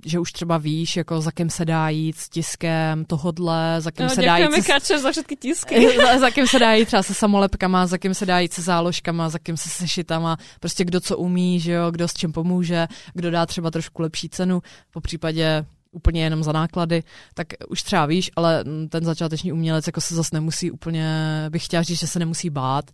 že 0.05 0.19
už 0.19 0.33
třeba 0.33 0.59
víš, 0.59 0.97
jako 0.97 1.21
za 1.21 1.31
kým 1.31 1.51
se 1.51 1.64
dá 1.64 1.88
jít 1.88 2.16
s 2.19 2.29
tiskem 2.29 3.05
tohodle, 3.05 3.77
za 3.79 3.90
kým 3.90 4.07
no, 4.07 4.11
se 4.11 4.23
dá 4.23 4.37
jít... 4.37 4.64
Se... 4.81 4.99
za 4.99 5.12
všechny 5.12 5.37
tisky. 5.37 5.97
za, 6.07 6.19
za 6.19 6.31
kým 6.31 6.47
se 6.47 6.59
dá 6.59 6.73
jít 6.73 6.87
třeba 6.87 7.03
se 7.03 7.14
samolepkama, 7.14 7.87
za 7.87 7.99
kým 7.99 8.14
se 8.14 8.27
dá 8.27 8.40
jít 8.40 8.53
se 8.53 8.62
záložkama, 8.62 9.29
za 9.29 9.38
kým 9.38 9.57
se 9.57 9.69
sešitama, 9.69 10.37
prostě 10.61 10.85
kdo 10.85 11.01
co 11.01 11.19
umí, 11.19 11.61
že 11.61 11.73
jo, 11.73 11.90
kdo 11.90 12.09
s 12.09 12.14
čím 12.14 12.33
pomůže, 12.33 12.87
kdo 13.14 13.31
dá 13.31 13.47
třeba 13.47 13.71
trošku 13.71 14.03
lepší 14.03 14.29
cenu, 14.29 14.62
po 14.90 15.01
případě 15.01 15.66
úplně 15.97 16.25
jenom 16.25 16.45
za 16.45 16.53
náklady, 16.53 17.03
tak 17.35 17.47
už 17.69 17.83
třeba 17.83 18.07
víš, 18.07 18.31
ale 18.37 18.65
ten 18.89 19.05
začáteční 19.05 19.53
umělec 19.53 19.87
jako 19.87 20.01
se 20.01 20.15
zase 20.15 20.37
nemusí 20.37 20.71
úplně, 20.71 21.09
bych 21.49 21.65
chtěla 21.65 21.83
říct, 21.83 21.99
že 21.99 22.07
se 22.07 22.19
nemusí 22.19 22.51
bát, 22.51 22.85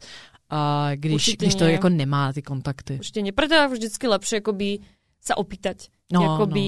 a 0.53 0.91
když, 0.95 1.37
když 1.37 1.55
to 1.55 1.65
jako 1.65 1.89
nemá 1.89 2.33
ty 2.33 2.43
kontakty. 2.43 2.95
Určitě 3.01 3.23
nie. 3.23 3.33
Preto 3.33 3.55
je 3.55 3.69
vždycky 3.69 4.05
lepší 4.09 4.35
jakoby 4.35 4.79
se 5.21 5.35
opýtať. 5.35 5.89
No, 6.13 6.23
jakoby 6.23 6.65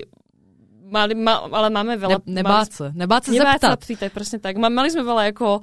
no, 0.00 0.12
no. 0.12 0.18
Mali, 0.88 1.12
ma, 1.12 1.44
ale 1.52 1.68
máme 1.68 2.00
veľa... 2.00 2.24
Ne, 2.24 2.40
nebát 2.40 2.72
se, 2.72 2.88
nebát 2.96 3.20
se 3.20 3.30
nebát 3.36 3.60
zeptat. 3.60 3.84
Se 3.84 3.92
pýtať, 3.92 4.08
presne 4.08 4.38
tak. 4.40 4.56
Mali 4.56 4.88
sme 4.88 5.04
veľa 5.04 5.36
jako 5.36 5.60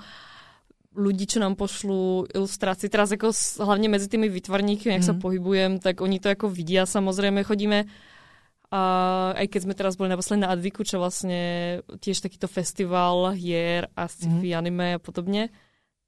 ľudí, 0.94 1.26
čo 1.26 1.42
nám 1.42 1.58
pošlú 1.58 2.30
ilustrácie. 2.30 2.94
Teraz 2.94 3.10
jako 3.10 3.34
hlavne 3.66 3.90
medzi 3.90 4.06
tými 4.06 4.30
vytvarníky, 4.30 4.86
jak 4.86 5.02
mm. 5.02 5.10
sa 5.10 5.18
mhm. 5.18 5.22
pohybujem, 5.26 5.72
tak 5.82 6.06
oni 6.06 6.22
to 6.22 6.30
jako 6.30 6.54
vidia. 6.54 6.86
Samozrejme 6.86 7.42
chodíme 7.42 7.90
a 8.74 8.82
aj 9.38 9.46
keď 9.50 9.62
sme 9.62 9.78
teraz 9.78 9.94
boli 9.94 10.10
naposledy 10.10 10.42
na 10.42 10.52
Adviku, 10.52 10.82
čo 10.82 10.98
vlastne 10.98 11.80
tiež 12.02 12.26
takýto 12.26 12.50
festival 12.50 13.38
hier 13.38 13.90
a 13.94 14.10
sci-fi 14.10 14.54
mm. 14.54 14.58
anime 14.58 14.88
a 14.98 15.00
podobne, 15.02 15.54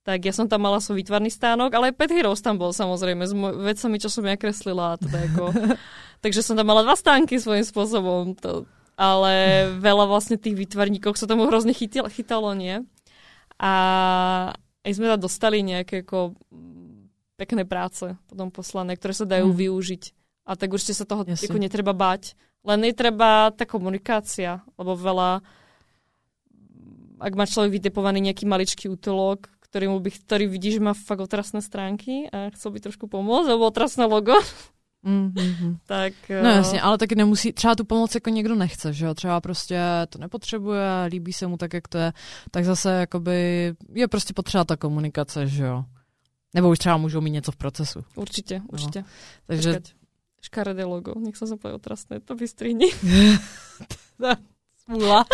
tak 0.08 0.24
ja 0.24 0.32
som 0.32 0.48
tam 0.48 0.63
mala 0.63 0.80
svoj 0.80 1.04
výtvarný 1.04 1.28
stánok, 1.28 1.76
ale 1.76 1.91
aj 1.91 2.00
Pet 2.00 2.12
Heroes 2.15 2.39
tam 2.39 2.56
bol 2.56 2.72
samozrejme 2.72 3.28
s 3.28 3.36
vecami, 3.36 4.00
čo 4.00 4.08
som 4.08 4.24
ja 4.24 4.39
kreslila. 4.39 4.96
Teda 4.96 5.28
ako, 5.28 5.52
takže 6.24 6.39
som 6.39 6.56
tam 6.56 6.72
mala 6.72 6.88
dva 6.88 6.96
stánky 6.96 7.36
svojím 7.36 7.67
spôsobom. 7.67 8.32
To, 8.39 8.63
ale 8.96 9.67
veľa 9.78 10.08
vlastne 10.08 10.39
tých 10.39 10.56
výtvarníkov 10.56 11.20
sa 11.20 11.28
tomu 11.28 11.46
hrozne 11.52 11.76
chytilo, 11.76 12.08
chytalo, 12.08 12.56
nie? 12.56 12.88
A 13.60 13.74
aj 14.88 14.91
sme 14.96 15.12
tam 15.12 15.20
dostali 15.20 15.60
nejaké 15.60 16.08
ako 16.08 16.39
pekné 17.38 17.67
práce 17.67 18.08
potom 18.32 18.50
poslané, 18.50 18.96
ktoré 18.96 19.13
sa 19.13 19.28
dajú 19.28 19.52
hmm. 19.52 19.60
využiť. 19.60 20.04
A 20.48 20.56
tak 20.56 20.72
určite 20.72 20.96
sa 20.96 21.04
toho 21.04 21.28
ako 21.28 21.60
netreba 21.60 21.91
bať. 21.91 22.34
Len 22.67 22.80
je 22.84 22.93
treba 22.93 23.47
tá 23.56 23.63
komunikácia, 23.63 24.60
lebo 24.75 24.93
veľa 24.99 25.39
ak 27.17 27.34
má 27.34 27.49
človek 27.49 27.82
vytipovaný 27.82 28.21
nejaký 28.30 28.45
maličký 28.45 28.93
útolok, 28.93 29.49
ktorý, 29.60 29.89
by, 29.99 30.10
ktorý 30.10 30.45
vidí, 30.47 30.69
že 30.71 30.80
má 30.80 30.93
fakt 30.93 31.19
otrasné 31.19 31.65
stránky 31.65 32.30
a 32.30 32.53
chcel 32.53 32.71
by 32.71 32.80
trošku 32.80 33.10
pomôcť, 33.10 33.49
alebo 33.49 33.67
otrasné 33.67 34.06
logo. 34.06 34.38
Mm-hmm. 35.06 35.77
tak, 35.86 36.13
no 36.30 36.49
jasně, 36.49 36.82
ale 36.82 36.97
taky 36.97 37.15
nemusí, 37.15 37.53
třeba 37.53 37.75
tu 37.75 37.86
pomoc 37.86 38.15
jako 38.15 38.30
někdo 38.30 38.56
nechce, 38.56 38.93
že 38.93 39.06
jo, 39.06 39.13
třeba 39.13 39.41
prostě 39.41 39.80
to 40.10 40.19
nepotřebuje, 40.19 40.84
líbí 41.08 41.34
se 41.34 41.47
mu 41.47 41.58
tak, 41.58 41.73
jak 41.73 41.88
to 41.88 41.97
je, 41.97 42.13
tak 42.51 42.65
zase 42.65 42.91
jakoby 42.91 43.73
je 43.93 44.08
prostě 44.08 44.34
potřeba 44.34 44.63
ta 44.63 44.77
komunikace, 44.77 45.47
že 45.47 45.63
jo. 45.63 45.84
Nebo 46.53 46.69
už 46.69 46.80
třeba 46.80 46.97
můžou 46.97 47.21
mít 47.21 47.32
něco 47.32 47.51
v 47.51 47.56
procesu. 47.56 47.99
Určitě, 48.15 48.62
určitě. 48.71 48.99
No. 48.99 49.06
Takže... 49.45 49.73
Počkať. 49.73 49.96
Škaredé 50.41 50.86
logo, 50.86 51.13
nech 51.17 51.36
sa 51.36 51.50
zapojí 51.50 51.73
otrasné, 51.73 52.21
to 52.21 52.38
vystrihni. 52.38 52.93
Smula. 54.88 55.26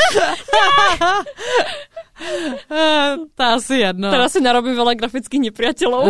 to 3.35 3.43
asi 3.43 3.85
jedno. 3.85 4.09
Teraz 4.09 4.33
si 4.33 4.41
narobím 4.41 4.73
veľa 4.73 4.97
grafických 4.97 5.51
nepriateľov. 5.51 6.09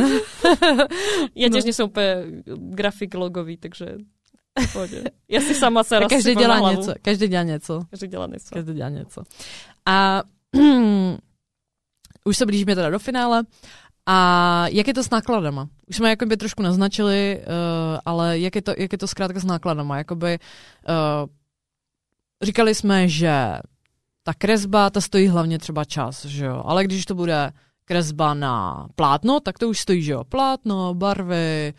ja 1.41 1.47
tiež 1.51 1.63
no. 1.63 1.67
nie 1.67 1.75
som 1.75 1.91
úplne 1.91 2.39
grafik 2.71 3.11
logový, 3.19 3.59
takže 3.59 3.99
Pojde. 4.73 5.03
Já 5.29 5.41
si 5.41 5.55
sama 5.55 5.83
se 5.83 5.99
každý 6.09 6.35
dělá 6.35 6.71
něco. 6.71 6.93
Každý 7.01 7.27
dělá 7.27 7.43
něco. 7.43 7.81
Každý 7.89 8.07
dělá 8.07 8.27
něco. 8.27 8.49
Každý 8.53 8.73
dělá 8.73 8.89
něco. 8.89 9.23
A 9.85 10.23
už 12.25 12.37
se 12.37 12.45
blížíme 12.45 12.75
teda 12.75 12.89
do 12.89 12.99
finále. 12.99 13.43
A 14.05 14.67
jak 14.67 14.87
je 14.87 14.93
to 14.93 15.03
s 15.03 15.09
nákladama? 15.09 15.67
Už 15.87 15.95
jsme 15.95 16.09
jakoby 16.09 16.37
trošku 16.37 16.63
naznačili, 16.63 17.39
uh, 17.39 17.99
ale 18.05 18.39
jak 18.39 18.55
je, 18.55 18.61
to, 18.61 18.73
jak 18.77 18.91
je 18.91 18.97
to 18.97 19.07
zkrátka 19.07 19.39
s 19.39 19.45
nákladama? 19.45 19.97
Jakoby, 19.97 20.39
uh, 20.89 21.29
říkali 22.41 22.75
jsme, 22.75 23.09
že 23.09 23.33
ta 24.23 24.33
kresba, 24.33 24.89
ta 24.89 25.01
stojí 25.01 25.27
hlavně 25.27 25.59
třeba 25.59 25.85
čas, 25.85 26.25
že 26.25 26.45
jo. 26.45 26.63
Ale 26.65 26.83
když 26.83 27.05
to 27.05 27.15
bude 27.15 27.51
kresba 27.85 28.33
na 28.33 28.87
plátno, 28.95 29.39
tak 29.39 29.59
to 29.59 29.69
už 29.69 29.79
stojí, 29.79 30.01
že 30.01 30.11
jo. 30.11 30.23
Plátno, 30.23 30.93
barvy, 30.93 31.73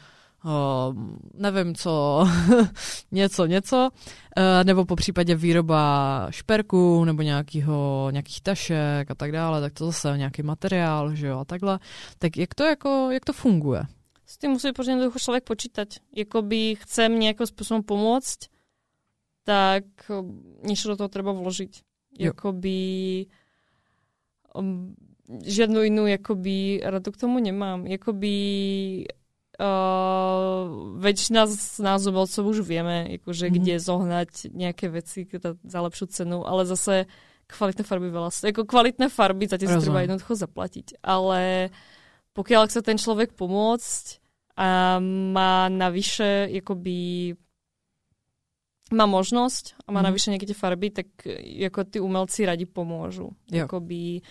uh, 0.44 0.94
nevím 1.34 1.74
co, 1.74 2.24
něco, 3.12 3.46
něco, 3.46 3.90
uh, 4.36 4.64
nebo 4.64 4.84
po 4.84 4.96
případě 4.96 5.34
výroba 5.34 6.26
šperku 6.30 7.04
nebo 7.04 7.22
nějakýho, 7.22 8.08
nějakých 8.10 8.40
tašek 8.40 9.10
a 9.10 9.14
tak 9.14 9.32
dále, 9.32 9.60
tak 9.60 9.72
to 9.72 9.86
zase 9.86 10.18
nějaký 10.18 10.42
materiál, 10.42 11.14
že 11.14 11.26
jo, 11.26 11.38
a 11.38 11.44
takhle. 11.44 11.78
Tak 12.18 12.36
jak 12.36 12.54
to 12.54 12.64
jako, 12.64 13.08
jak 13.10 13.24
to 13.24 13.32
funguje? 13.32 13.82
S 14.26 14.38
tím 14.38 14.50
musí 14.50 14.72
pořád 14.72 14.92
jednoducho 14.92 15.18
člověk 15.18 15.44
počítať. 15.44 15.88
Jakoby 16.16 16.74
chcem 16.74 17.20
nějakým 17.20 17.46
způsobem 17.46 17.82
pomoct, 17.82 18.38
tak 19.44 19.84
něco 20.62 20.88
do 20.88 20.96
toho 20.96 21.08
treba 21.08 21.32
vložit. 21.32 21.70
Jakoby 22.18 23.26
um, 24.54 24.94
žiadnu 25.44 25.82
inú 25.82 26.06
jakoby 26.06 26.80
radu 26.84 27.12
k 27.12 27.16
tomu 27.16 27.38
nemám. 27.38 27.86
Jakoby 27.86 28.34
uh, 29.58 30.62
väčšina 30.98 31.46
z 31.50 31.80
nás 31.82 32.06
umelcov 32.06 32.42
už 32.44 32.62
vieme, 32.64 33.18
jakože, 33.18 33.48
mm-hmm. 33.48 33.58
kde 33.60 33.74
zohnať 33.78 34.30
nejaké 34.54 34.86
veci 34.90 35.26
za 35.64 35.80
lepšiu 35.82 36.06
cenu, 36.10 36.42
ale 36.42 36.66
zase 36.66 37.06
kvalitné 37.46 37.84
farby 37.84 38.08
veľa. 38.08 38.30
Jako 38.32 38.64
kvalitné 38.64 39.06
farby 39.08 39.44
za 39.46 39.60
tie 39.60 39.68
si 39.68 39.76
treba 39.78 40.04
jednoducho 40.04 40.34
zaplatiť. 40.34 41.00
Ale 41.04 41.70
pokiaľ 42.32 42.62
chce 42.66 42.80
ten 42.82 42.98
človek 42.98 43.36
pomôcť 43.36 44.04
a 44.54 44.98
má 45.02 45.66
navyše 45.66 46.46
jakoby 46.50 47.34
má 48.94 49.08
možnosť 49.08 49.80
a 49.84 49.88
má 49.90 50.04
mm. 50.04 50.06
navyše 50.06 50.28
nejaké 50.30 50.46
tie 50.46 50.58
farby, 50.58 50.88
tak 50.94 51.08
jako 51.42 51.84
ty 51.84 51.98
umelci 51.98 52.46
radi 52.46 52.68
pomôžu. 52.68 53.32
Jakoby, 53.50 54.22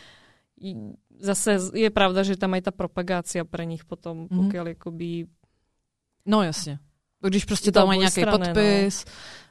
zase 1.19 1.57
je 1.73 1.89
pravda, 1.89 2.23
že 2.23 2.37
tam 2.37 2.53
aj 2.53 2.61
ta 2.61 2.71
propagácia 2.71 3.45
pre 3.45 3.65
nich 3.65 3.85
potom, 3.85 4.27
mm. 4.27 4.37
pokiaľ 4.37 4.65
jakoby... 4.67 5.27
No 6.25 6.43
jasně. 6.43 6.79
Když 7.27 7.45
prostě 7.45 7.71
tam 7.71 7.87
mají 7.87 7.99
nějaký 7.99 8.21
no. 8.25 8.31
podpis, 8.31 9.05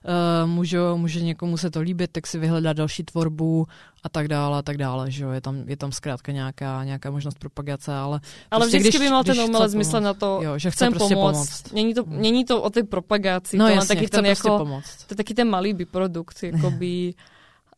no. 0.05 0.13
uh, 0.45 0.51
můžu, 0.51 0.97
může 0.97 1.21
někomu 1.21 1.57
se 1.57 1.71
to 1.71 1.81
líbit, 1.81 2.11
tak 2.13 2.27
si 2.27 2.39
vyhledat 2.39 2.77
další 2.77 3.05
tvorbu 3.05 3.67
a 4.03 4.09
tak 4.09 4.29
dále 4.29 4.59
a 4.59 4.63
tak 4.63 4.77
dále, 4.77 5.11
že 5.11 5.25
jo, 5.25 5.31
je 5.31 5.41
tam, 5.41 5.69
je 5.69 5.77
tam 5.77 5.93
zkrátka 5.93 6.33
nějaká, 6.33 6.85
nějaká 6.85 7.11
možnost 7.11 7.39
propagace, 7.39 7.95
ale... 7.95 8.21
Ale 8.51 8.61
prostě, 8.61 8.79
vždycky 8.79 8.99
když, 8.99 9.09
by 9.09 9.11
mal 9.11 9.25
ten 9.25 9.41
umelec 9.41 9.75
myslet 9.75 10.01
na 10.01 10.15
to, 10.15 10.41
jo, 10.43 10.59
že 10.59 10.71
chce 10.71 10.91
prostě 10.91 11.15
pomoct. 11.15 11.37
pomoct. 11.37 11.73
Není 11.73 11.95
to, 11.95 12.05
není 12.07 12.45
to 12.45 12.63
o 12.63 12.71
té 12.71 12.83
propagaci, 12.83 13.57
no 13.57 13.67
to 13.67 13.71
jasně, 13.71 13.97
taky 13.97 14.09
ten 14.09 14.25
prostě 14.25 14.49
jako, 14.49 14.59
pomoct. 14.59 14.97
To 14.97 15.13
je 15.13 15.17
taky 15.17 15.35
ten 15.35 15.49
malý 15.49 15.75
byprodukt, 15.75 16.43
jakoby... 16.43 17.15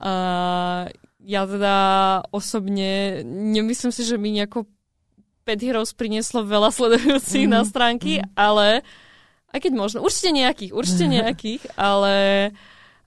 uh, 0.04 0.88
já 1.24 1.46
teda 1.46 1.76
osobně 2.30 3.20
nemyslím 3.24 3.92
si, 3.92 4.04
že 4.04 4.18
mi 4.18 4.30
nějako 4.30 4.64
Pet 5.44 5.60
Heroes 5.60 5.92
prinieslo 5.92 6.40
veľa 6.44 6.72
sledujúcich 6.72 7.44
mm. 7.44 7.52
na 7.52 7.62
stránky, 7.68 8.20
mm. 8.20 8.32
ale 8.32 8.80
aj 9.52 9.58
keď 9.60 9.72
možno, 9.76 9.98
určite 10.00 10.32
nejakých, 10.32 10.72
určite 10.72 11.06
nejakých, 11.20 11.62
ale 11.76 12.16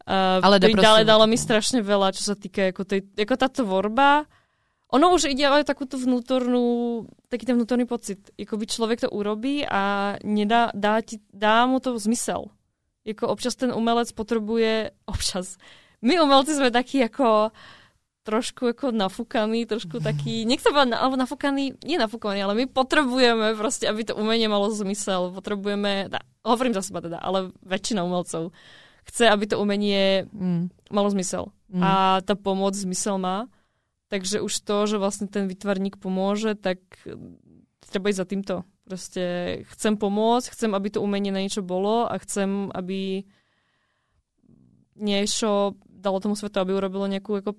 uh, 0.05 0.45
ale 0.45 0.61
ďalej 0.61 1.03
dalo 1.03 1.25
mi 1.25 1.35
strašne 1.35 1.81
veľa, 1.81 2.13
čo 2.13 2.23
sa 2.23 2.35
týka 2.37 2.71
ako, 2.71 2.83
tej, 2.85 3.01
ako 3.17 3.35
tá 3.35 3.47
tvorba. 3.49 4.29
Ono 4.95 5.11
už 5.11 5.27
ide 5.27 5.43
ale 5.43 5.67
takú 5.67 5.83
tú 5.83 5.99
vnútornú, 5.99 7.03
taký 7.27 7.43
ten 7.43 7.59
vnútorný 7.59 7.83
pocit. 7.83 8.31
by 8.39 8.65
človek 8.69 9.03
to 9.03 9.09
urobí 9.11 9.67
a 9.67 10.15
nedá, 10.23 10.71
dá, 10.71 11.03
ti, 11.03 11.19
dá 11.27 11.67
mu 11.67 11.83
to 11.83 11.99
zmysel. 11.99 12.47
Jako 13.03 13.27
občas 13.27 13.59
ten 13.59 13.75
umelec 13.75 14.07
potrebuje, 14.15 14.95
občas, 15.13 15.59
my 16.05 16.21
umelci 16.21 16.53
sme 16.53 16.69
takí 16.71 17.03
ako 17.03 17.51
trošku 18.27 18.75
jako 18.75 18.91
nafúkaný, 18.91 19.63
trošku 19.63 20.03
taký, 20.03 20.43
nech 20.43 20.59
sa 20.59 20.75
povedať, 20.75 20.99
alebo 20.99 21.15
nafúkaný, 21.15 21.79
nie 21.87 21.95
nafúkaný, 21.95 22.43
ale 22.43 22.53
my 22.59 22.65
potrebujeme 22.67 23.55
prostě, 23.55 23.87
aby 23.87 24.03
to 24.03 24.19
umenie 24.19 24.51
malo 24.51 24.67
zmysel. 24.67 25.31
Potrebujeme, 25.31 26.11
da, 26.11 26.19
hovorím 26.43 26.75
za 26.75 26.83
seba 26.83 26.99
teda, 26.99 27.23
ale 27.23 27.55
väčšina 27.63 28.03
umelcov 28.03 28.51
chce, 29.07 29.31
aby 29.31 29.47
to 29.47 29.55
umenie 29.63 30.27
mm. 30.27 30.91
malo 30.91 31.07
zmysel. 31.07 31.55
Mm. 31.71 31.83
A 31.83 31.91
ta 32.21 32.35
pomoc 32.35 32.75
zmysel 32.75 33.15
má. 33.17 33.47
Takže 34.07 34.41
už 34.41 34.59
to, 34.59 34.87
že 34.87 34.97
vlastně 34.97 35.27
ten 35.27 35.47
vytvarník 35.47 35.95
pomůže, 35.95 36.55
tak 36.55 36.79
treba 37.91 38.09
ísť 38.09 38.17
za 38.17 38.25
týmto. 38.25 38.55
Prostě 38.83 39.23
chcem 39.67 39.97
pomôcť, 39.97 40.51
chcem, 40.51 40.71
aby 40.75 40.89
to 40.89 41.03
umenie 41.03 41.31
na 41.31 41.43
niečo 41.43 41.59
bolo 41.59 42.07
a 42.07 42.15
chcem, 42.23 42.71
aby 42.71 43.27
niečo 44.95 45.75
dalo 45.87 46.19
tomu 46.19 46.35
svetu, 46.35 46.59
aby 46.59 46.73
urobilo 46.73 47.07
nejakú 47.07 47.35
jako 47.35 47.51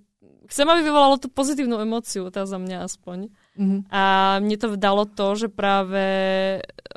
chcem, 0.48 0.66
aby 0.66 0.80
vyvolalo 0.82 1.20
tú 1.20 1.28
pozitívnu 1.28 1.76
emóciu, 1.78 2.32
tá 2.32 2.48
za 2.48 2.56
mňa 2.56 2.88
aspoň. 2.88 3.28
Mm-hmm. 3.54 3.80
A 3.92 4.02
mne 4.40 4.56
to 4.56 4.80
dalo 4.80 5.04
to, 5.04 5.36
že 5.36 5.48
práve 5.52 6.04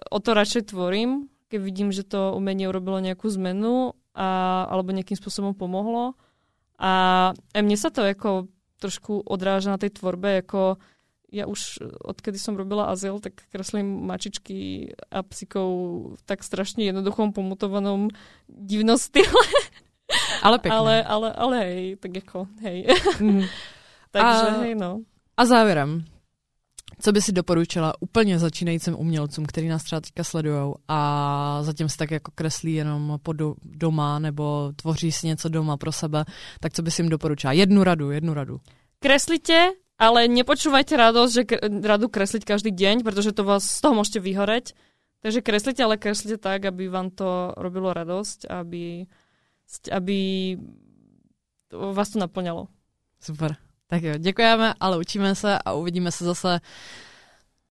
o 0.08 0.20
to 0.24 0.32
radšej 0.32 0.72
tvorím, 0.72 1.28
keď 1.52 1.60
vidím, 1.60 1.90
že 1.92 2.08
to 2.08 2.32
umenie 2.32 2.72
urobilo 2.72 3.04
nejakú 3.04 3.28
zmenu 3.36 3.94
a, 4.16 4.64
alebo 4.72 4.96
nejakým 4.96 5.20
spôsobom 5.20 5.52
pomohlo. 5.52 6.16
A 6.80 6.92
aj 7.36 7.62
mne 7.62 7.78
sa 7.78 7.92
to 7.92 8.08
jako 8.08 8.48
trošku 8.82 9.22
odráža 9.28 9.70
na 9.70 9.78
tej 9.78 9.94
tvorbe, 9.94 10.42
ako 10.42 10.82
ja 11.32 11.48
už 11.48 11.80
odkedy 12.04 12.36
som 12.36 12.60
robila 12.60 12.92
azyl, 12.92 13.24
tak 13.24 13.48
kreslím 13.56 14.04
mačičky 14.04 14.92
a 15.08 15.24
psíkov 15.24 15.68
v 16.20 16.22
tak 16.28 16.44
strašne 16.44 16.84
jednoduchom, 16.84 17.32
pomutovanom 17.32 18.12
divnom 18.52 19.00
style. 19.00 19.32
Ale 20.44 20.60
pěkně. 20.60 20.78
Ale, 20.78 21.04
ale, 21.04 21.34
ale 21.34 21.58
hej, 21.58 21.96
tak 21.96 22.16
jako, 22.16 22.48
hej. 22.62 22.88
Mm. 23.20 23.44
Takže 24.12 24.48
a, 24.48 24.62
hej, 24.62 24.76
no. 24.76 25.00
A 25.38 25.46
závěrem, 25.46 26.06
co 27.02 27.12
by 27.12 27.22
si 27.22 27.32
doporučila 27.32 27.94
úplně 28.00 28.40
začínajícím 28.40 29.00
umělcům, 29.00 29.46
který 29.46 29.68
nás 29.68 29.84
třeba 29.84 30.02
teďka 30.02 30.24
sledují 30.24 30.74
a 30.88 31.60
zatím 31.62 31.90
si 31.90 31.98
tak 31.98 32.12
jako 32.12 32.32
kreslí 32.36 32.74
jenom 32.74 33.20
po 33.24 33.34
do, 33.34 33.56
doma 33.64 34.20
nebo 34.20 34.72
tvoří 34.76 35.12
si 35.12 35.28
něco 35.28 35.50
doma 35.50 35.78
pro 35.78 35.92
sebe, 35.92 36.26
tak 36.60 36.74
co 36.74 36.82
by 36.82 36.92
si 36.92 37.02
jim 37.02 37.10
doporučila? 37.10 37.54
Jednu 37.54 37.84
radu, 37.84 38.12
jednu 38.12 38.34
radu. 38.34 38.60
Kreslite, 39.00 39.72
ale 39.98 40.28
nepočúvajte 40.28 40.98
radosť, 40.98 41.32
že 41.34 41.44
radu 41.82 42.10
kresliť 42.10 42.46
každý 42.46 42.70
deň, 42.74 43.02
pretože 43.02 43.34
to 43.34 43.46
vás 43.46 43.66
z 43.66 43.82
toho 43.82 43.98
môžete 43.98 44.22
vyhoreť. 44.22 44.74
Takže 45.22 45.46
kreslite, 45.46 45.82
ale 45.86 46.02
kreslite 46.02 46.38
tak, 46.42 46.66
aby 46.66 46.90
vám 46.90 47.14
to 47.14 47.54
robilo 47.58 47.94
radosť, 47.94 48.50
aby, 48.50 49.06
aby 49.92 50.58
vás 51.94 52.10
to 52.10 52.20
naplňalo. 52.20 52.68
Super. 53.22 53.56
Tak 53.88 54.04
jo, 54.04 54.18
děkujeme, 54.18 54.74
ale 54.80 54.98
učíme 54.98 55.36
se 55.36 55.60
a 55.66 55.74
uvidíme 55.74 56.12
se 56.12 56.26
zase 56.26 56.60